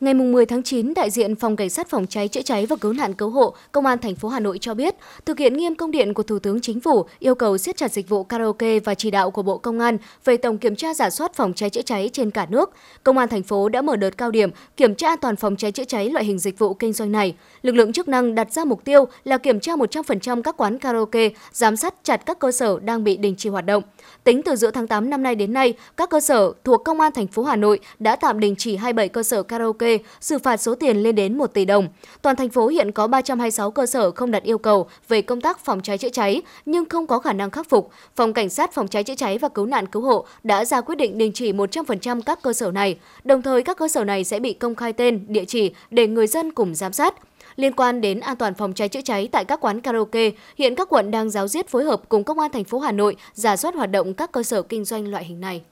[0.00, 2.92] Ngày 10 tháng 9, đại diện Phòng Cảnh sát Phòng cháy chữa cháy và Cứu
[2.92, 4.94] nạn Cứu hộ Công an thành phố Hà Nội cho biết,
[5.26, 8.08] thực hiện nghiêm công điện của Thủ tướng Chính phủ yêu cầu siết chặt dịch
[8.08, 11.34] vụ karaoke và chỉ đạo của Bộ Công an về tổng kiểm tra giả soát
[11.34, 12.70] phòng cháy chữa cháy trên cả nước.
[13.04, 15.72] Công an thành phố đã mở đợt cao điểm kiểm tra an toàn phòng cháy
[15.72, 17.34] chữa cháy loại hình dịch vụ kinh doanh này.
[17.62, 21.28] Lực lượng chức năng đặt ra mục tiêu là kiểm tra 100% các quán karaoke,
[21.52, 23.82] giám sát chặt các cơ sở đang bị đình chỉ hoạt động.
[24.24, 27.12] Tính từ giữa tháng 8 năm nay đến nay, các cơ sở thuộc Công an
[27.12, 29.89] thành phố Hà Nội đã tạm đình chỉ 27 cơ sở karaoke,
[30.20, 31.88] xử phạt số tiền lên đến 1 tỷ đồng.
[32.22, 35.64] Toàn thành phố hiện có 326 cơ sở không đặt yêu cầu về công tác
[35.64, 37.90] phòng cháy chữa cháy nhưng không có khả năng khắc phục.
[38.16, 40.94] Phòng Cảnh sát Phòng cháy chữa cháy và Cứu nạn Cứu hộ đã ra quyết
[40.94, 42.98] định đình chỉ 100% các cơ sở này.
[43.24, 46.26] Đồng thời các cơ sở này sẽ bị công khai tên, địa chỉ để người
[46.26, 47.14] dân cùng giám sát.
[47.56, 50.88] Liên quan đến an toàn phòng cháy chữa cháy tại các quán karaoke, hiện các
[50.88, 53.74] quận đang giáo diết phối hợp cùng Công an thành phố Hà Nội giả soát
[53.74, 55.62] hoạt động các cơ sở kinh doanh loại hình này.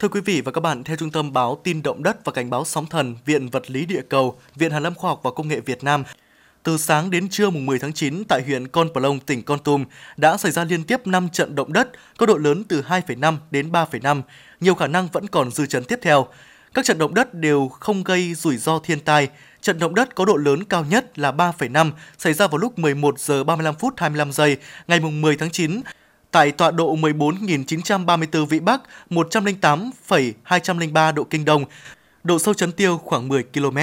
[0.00, 2.50] Thưa quý vị và các bạn, theo Trung tâm Báo Tin Động Đất và Cảnh
[2.50, 5.48] báo Sóng Thần, Viện Vật lý Địa cầu, Viện Hàn lâm Khoa học và Công
[5.48, 6.04] nghệ Việt Nam,
[6.62, 9.84] từ sáng đến trưa mùng 10 tháng 9 tại huyện Con Plong, tỉnh Con Tum
[10.16, 11.88] đã xảy ra liên tiếp 5 trận động đất
[12.18, 14.22] có độ lớn từ 2,5 đến 3,5,
[14.60, 16.26] nhiều khả năng vẫn còn dư chấn tiếp theo.
[16.74, 19.28] Các trận động đất đều không gây rủi ro thiên tai.
[19.60, 23.18] Trận động đất có độ lớn cao nhất là 3,5 xảy ra vào lúc 11
[23.18, 24.56] giờ 35 phút 25 giây
[24.88, 25.80] ngày mùng 10 tháng 9
[26.30, 31.64] tại tọa độ 14.934 vĩ Bắc, 108,203 độ Kinh Đông,
[32.24, 33.78] độ sâu chấn tiêu khoảng 10 km.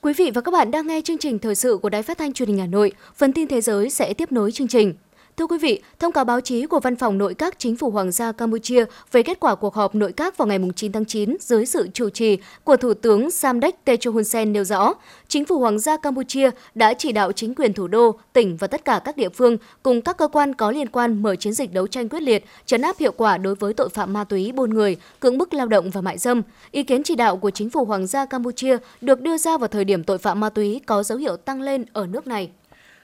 [0.00, 2.32] Quý vị và các bạn đang nghe chương trình thời sự của Đài Phát thanh
[2.32, 2.92] Truyền hình Hà Nội.
[3.16, 4.94] Phần tin thế giới sẽ tiếp nối chương trình.
[5.38, 8.12] Thưa quý vị, thông cáo báo chí của Văn phòng Nội các Chính phủ Hoàng
[8.12, 11.66] gia Campuchia về kết quả cuộc họp nội các vào ngày 9 tháng 9 dưới
[11.66, 14.94] sự chủ trì của Thủ tướng Samdech Techo Hun Sen nêu rõ,
[15.28, 18.84] Chính phủ Hoàng gia Campuchia đã chỉ đạo chính quyền thủ đô, tỉnh và tất
[18.84, 21.86] cả các địa phương cùng các cơ quan có liên quan mở chiến dịch đấu
[21.86, 24.96] tranh quyết liệt, chấn áp hiệu quả đối với tội phạm ma túy, buôn người,
[25.20, 26.42] cưỡng bức lao động và mại dâm.
[26.70, 29.84] Ý kiến chỉ đạo của Chính phủ Hoàng gia Campuchia được đưa ra vào thời
[29.84, 32.50] điểm tội phạm ma túy có dấu hiệu tăng lên ở nước này.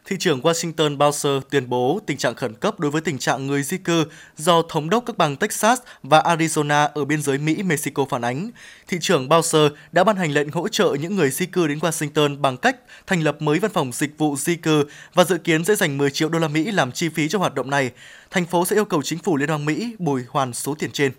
[0.07, 3.63] Thị trưởng Washington Bowser tuyên bố tình trạng khẩn cấp đối với tình trạng người
[3.63, 4.05] di cư
[4.37, 8.51] do thống đốc các bang Texas và Arizona ở biên giới Mỹ-Mexico phản ánh.
[8.89, 12.41] Thị trưởng Bowser đã ban hành lệnh hỗ trợ những người di cư đến Washington
[12.41, 12.77] bằng cách
[13.07, 14.85] thành lập mới văn phòng dịch vụ di cư
[15.15, 17.55] và dự kiến sẽ dành 10 triệu đô la Mỹ làm chi phí cho hoạt
[17.55, 17.91] động này.
[18.31, 21.13] Thành phố sẽ yêu cầu chính phủ Liên bang Mỹ bồi hoàn số tiền trên.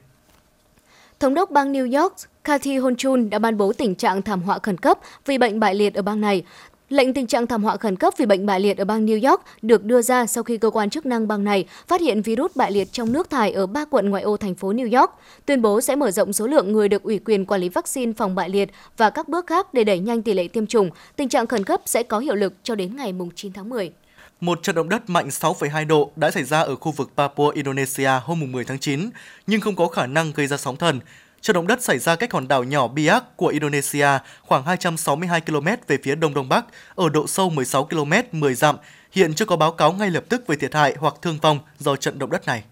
[1.20, 2.14] Thống đốc bang New York
[2.44, 5.94] Kathy Hochul đã ban bố tình trạng thảm họa khẩn cấp vì bệnh bại liệt
[5.94, 6.44] ở bang này.
[6.90, 9.42] Lệnh tình trạng thảm họa khẩn cấp vì bệnh bại liệt ở bang New York
[9.62, 12.72] được đưa ra sau khi cơ quan chức năng bang này phát hiện virus bại
[12.72, 15.12] liệt trong nước thải ở ba quận ngoại ô thành phố New York,
[15.46, 18.36] tuyên bố sẽ mở rộng số lượng người được ủy quyền quản lý vaccine phòng
[18.36, 20.90] bại liệt và các bước khác để đẩy nhanh tỷ lệ tiêm chủng.
[21.16, 23.92] Tình trạng khẩn cấp sẽ có hiệu lực cho đến ngày 9 tháng 10.
[24.42, 28.10] Một trận động đất mạnh 6,2 độ đã xảy ra ở khu vực Papua, Indonesia
[28.24, 29.10] hôm 10 tháng 9,
[29.48, 31.00] nhưng không có khả năng gây ra sóng thần.
[31.46, 34.08] Trận động đất xảy ra cách hòn đảo nhỏ Biak của Indonesia
[34.42, 36.66] khoảng 262 km về phía đông đông bắc,
[36.96, 38.76] ở độ sâu 16 km 10 dặm.
[39.12, 41.96] Hiện chưa có báo cáo ngay lập tức về thiệt hại hoặc thương vong do
[41.96, 42.64] trận động đất này.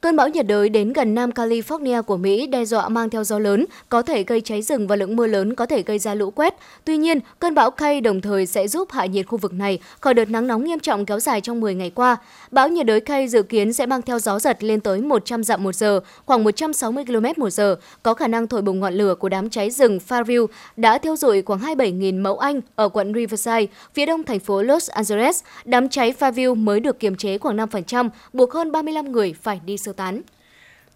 [0.00, 3.38] Cơn bão nhiệt đới đến gần Nam California của Mỹ đe dọa mang theo gió
[3.38, 6.30] lớn, có thể gây cháy rừng và lượng mưa lớn có thể gây ra lũ
[6.30, 6.54] quét.
[6.84, 10.14] Tuy nhiên, cơn bão Kay đồng thời sẽ giúp hạ nhiệt khu vực này khỏi
[10.14, 12.16] đợt nắng nóng nghiêm trọng kéo dài trong 10 ngày qua.
[12.50, 15.62] Bão nhiệt đới Kay dự kiến sẽ mang theo gió giật lên tới 100 dặm
[15.62, 19.28] một giờ, khoảng 160 km một giờ, có khả năng thổi bùng ngọn lửa của
[19.28, 20.46] đám cháy rừng Fairview
[20.76, 24.90] đã thiêu rụi khoảng 27.000 mẫu Anh ở quận Riverside, phía đông thành phố Los
[24.90, 25.42] Angeles.
[25.64, 29.76] Đám cháy Fairview mới được kiềm chế khoảng 5%, buộc hơn 35 người phải đi
[29.76, 30.22] sơ tán.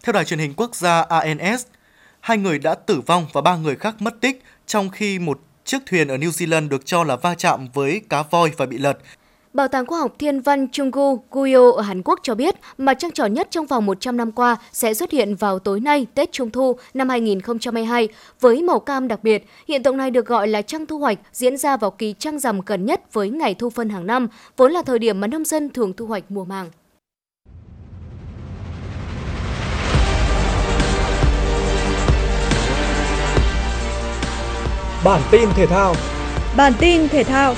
[0.03, 1.65] Theo đài truyền hình quốc gia ANS,
[2.19, 5.77] hai người đã tử vong và ba người khác mất tích trong khi một chiếc
[5.85, 8.97] thuyền ở New Zealand được cho là va chạm với cá voi và bị lật.
[9.53, 13.11] Bảo tàng Khoa học Thiên văn Chunggu Guyo ở Hàn Quốc cho biết mặt trăng
[13.11, 16.51] tròn nhất trong vòng 100 năm qua sẽ xuất hiện vào tối nay Tết Trung
[16.51, 18.07] Thu năm 2022
[18.39, 19.45] với màu cam đặc biệt.
[19.67, 22.61] Hiện tượng này được gọi là trăng thu hoạch diễn ra vào kỳ trăng rằm
[22.65, 24.27] gần nhất với ngày thu phân hàng năm,
[24.57, 26.69] vốn là thời điểm mà nông dân thường thu hoạch mùa màng.
[35.05, 35.95] Bản tin thể thao
[36.57, 37.55] Bản tin thể thao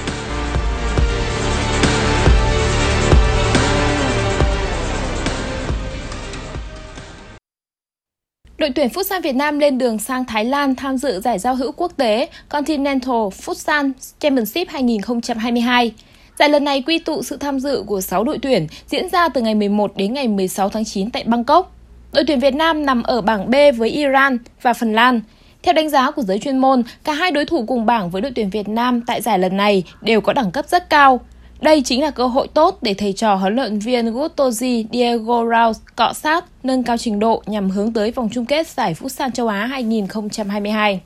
[8.58, 11.72] Đội tuyển Futsal Việt Nam lên đường sang Thái Lan tham dự giải giao hữu
[11.72, 15.93] quốc tế Continental Futsal Championship 2022.
[16.39, 19.41] Giải lần này quy tụ sự tham dự của 6 đội tuyển diễn ra từ
[19.41, 21.76] ngày 11 đến ngày 16 tháng 9 tại Bangkok.
[22.14, 25.22] Đội tuyển Việt Nam nằm ở bảng B với Iran và Phần Lan.
[25.64, 28.32] Theo đánh giá của giới chuyên môn, cả hai đối thủ cùng bảng với đội
[28.36, 31.20] tuyển Việt Nam tại giải lần này đều có đẳng cấp rất cao.
[31.62, 35.78] Đây chính là cơ hội tốt để thầy trò huấn luyện viên Gutoji Diego Raus
[35.95, 39.47] cọ sát, nâng cao trình độ nhằm hướng tới vòng chung kết giải Futsal châu
[39.47, 41.01] Á 2022.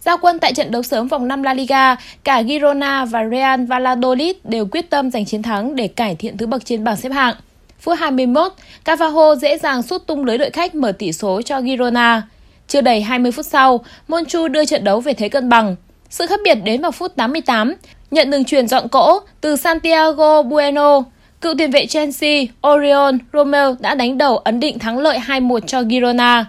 [0.00, 4.36] Giao quân tại trận đấu sớm vòng 5 La Liga, cả Girona và Real Valladolid
[4.44, 7.34] đều quyết tâm giành chiến thắng để cải thiện thứ bậc trên bảng xếp hạng.
[7.80, 8.52] Phút 21,
[8.84, 12.22] Cavajo dễ dàng sút tung lưới đội khách mở tỷ số cho Girona.
[12.68, 15.76] Chưa đầy 20 phút sau, Monchu đưa trận đấu về thế cân bằng.
[16.10, 17.74] Sự khác biệt đến vào phút 88,
[18.10, 21.02] nhận đường truyền dọn cỗ từ Santiago Bueno.
[21.40, 25.82] Cựu tiền vệ Chelsea, Orion Romeo đã đánh đầu ấn định thắng lợi 2-1 cho
[25.82, 26.44] Girona.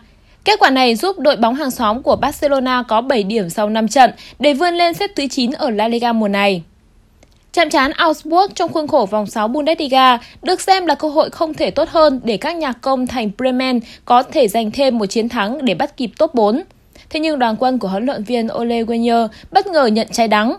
[0.45, 3.87] Kết quả này giúp đội bóng hàng xóm của Barcelona có 7 điểm sau 5
[3.87, 6.63] trận để vươn lên xếp thứ 9 ở La Liga mùa này.
[7.53, 11.53] Chạm trán Augsburg trong khuôn khổ vòng 6 Bundesliga được xem là cơ hội không
[11.53, 15.29] thể tốt hơn để các nhạc công thành Bremen có thể giành thêm một chiến
[15.29, 16.63] thắng để bắt kịp top 4.
[17.09, 20.57] Thế nhưng đoàn quân của huấn luyện viên Ole Gunnar bất ngờ nhận trái đắng.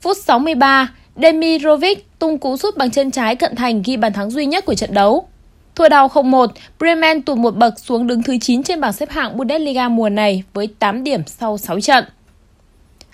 [0.00, 4.46] Phút 63, Demirovic tung cú sút bằng chân trái cận thành ghi bàn thắng duy
[4.46, 5.28] nhất của trận đấu.
[5.74, 6.46] Thua đầu 0-1,
[6.78, 10.42] Bremen tụt một bậc xuống đứng thứ 9 trên bảng xếp hạng Bundesliga mùa này
[10.54, 12.04] với 8 điểm sau 6 trận.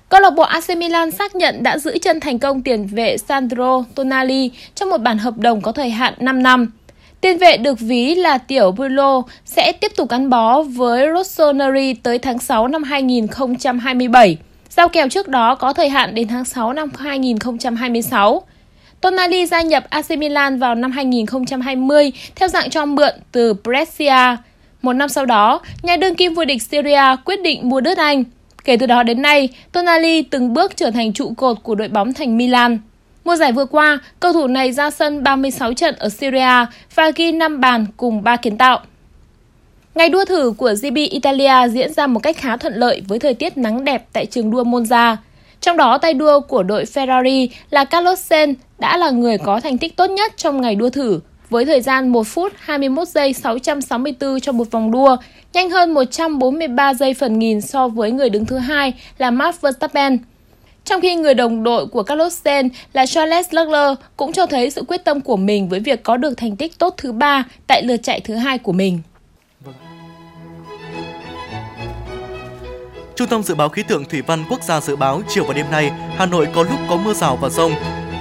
[0.09, 3.85] Câu lạc bộ AC Milan xác nhận đã giữ chân thành công tiền vệ Sandro
[3.95, 6.71] Tonali trong một bản hợp đồng có thời hạn 5 năm.
[7.21, 12.19] Tiền vệ được ví là tiểu Bruno sẽ tiếp tục gắn bó với Rossoneri tới
[12.19, 14.37] tháng 6 năm 2027.
[14.69, 18.43] Giao kèo trước đó có thời hạn đến tháng 6 năm 2026.
[19.01, 24.37] Tonali gia nhập AC Milan vào năm 2020 theo dạng cho mượn từ Brescia.
[24.83, 28.25] Một năm sau đó, nhà đương kim vô địch Syria quyết định mua đứt anh.
[28.65, 32.15] Kể từ đó đến nay, Tonali từng bước trở thành trụ cột của đội bóng
[32.15, 32.79] thành Milan.
[33.25, 37.33] Mùa giải vừa qua, cầu thủ này ra sân 36 trận ở Syria và ghi
[37.33, 38.81] 5 bàn cùng 3 kiến tạo.
[39.95, 43.35] Ngày đua thử của GB Italia diễn ra một cách khá thuận lợi với thời
[43.35, 45.17] tiết nắng đẹp tại trường đua Monza.
[45.61, 49.79] Trong đó tay đua của đội Ferrari là Carlos Sainz đã là người có thành
[49.79, 54.40] tích tốt nhất trong ngày đua thử với thời gian 1 phút 21 giây 664
[54.40, 55.16] cho một vòng đua,
[55.53, 60.18] nhanh hơn 143 giây phần nghìn so với người đứng thứ hai là Max Verstappen.
[60.84, 64.84] Trong khi người đồng đội của Carlos Sainz là Charles Leclerc cũng cho thấy sự
[64.88, 67.97] quyết tâm của mình với việc có được thành tích tốt thứ ba tại lượt
[68.03, 69.01] chạy thứ hai của mình.
[73.16, 75.66] Trung tâm Dự báo Khí tượng Thủy văn Quốc gia dự báo chiều và đêm
[75.70, 77.72] nay, Hà Nội có lúc có mưa rào và rông.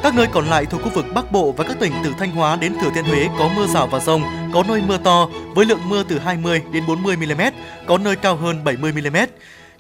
[0.04, 2.56] Các nơi còn lại thuộc khu vực Bắc Bộ và các tỉnh từ Thanh Hóa
[2.56, 4.24] đến Thừa Thiên Huế có mưa rào và rông,
[4.54, 7.42] có nơi mưa to với lượng mưa từ 20 đến 40 mm,
[7.86, 9.18] có nơi cao hơn 70 mm.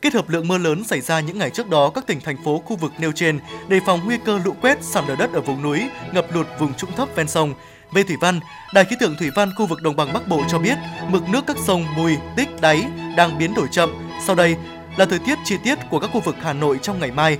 [0.01, 2.61] Kết hợp lượng mưa lớn xảy ra những ngày trước đó, các tỉnh thành phố
[2.65, 5.61] khu vực nêu trên đề phòng nguy cơ lũ quét, sạt lở đất ở vùng
[5.61, 5.81] núi,
[6.13, 7.53] ngập lụt vùng trũng thấp ven sông.
[7.91, 8.39] Về thủy văn,
[8.73, 10.77] Đài khí tượng thủy văn khu vực đồng bằng Bắc Bộ cho biết
[11.09, 12.85] mực nước các sông bùi Tích, Đáy
[13.17, 13.89] đang biến đổi chậm.
[14.25, 14.55] Sau đây
[14.97, 17.37] là thời tiết chi tiết của các khu vực Hà Nội trong ngày mai.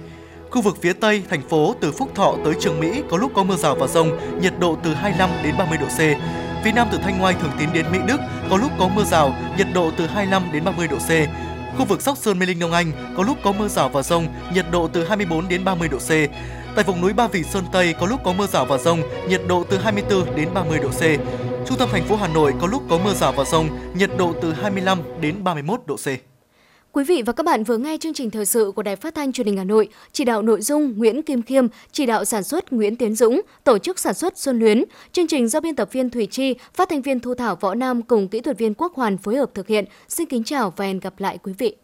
[0.54, 3.44] Khu vực phía Tây, thành phố từ Phúc Thọ tới Trường Mỹ có lúc có
[3.44, 6.00] mưa rào và rông, nhiệt độ từ 25 đến 30 độ C.
[6.64, 8.18] Phía Nam từ Thanh Ngoai Thường Tín đến Mỹ Đức
[8.50, 11.10] có lúc có mưa rào, nhiệt độ từ 25 đến 30 độ C.
[11.78, 14.28] Khu vực Sóc Sơn Mê Linh Đông Anh có lúc có mưa rào và rông,
[14.54, 16.10] nhiệt độ từ 24 đến 30 độ C.
[16.76, 19.42] Tại vùng núi Ba Vì Sơn Tây có lúc có mưa rào và rông, nhiệt
[19.48, 21.02] độ từ 24 đến 30 độ C.
[21.68, 24.34] Trung tâm thành phố Hà Nội có lúc có mưa rào và rông, nhiệt độ
[24.42, 26.33] từ 25 đến 31 độ C.
[26.94, 29.32] Quý vị và các bạn vừa nghe chương trình thời sự của Đài Phát thanh
[29.32, 32.74] Truyền hình Hà Nội, chỉ đạo nội dung Nguyễn Kim Khiêm, chỉ đạo sản xuất
[32.74, 34.84] Nguyễn Tiến Dũng, tổ chức sản xuất Xuân Luyến.
[35.12, 38.02] Chương trình do biên tập viên Thủy Chi, phát thanh viên Thu Thảo Võ Nam
[38.02, 39.86] cùng kỹ thuật viên Quốc Hoàn phối hợp thực hiện.
[40.08, 41.76] Xin kính chào và hẹn gặp lại quý vị.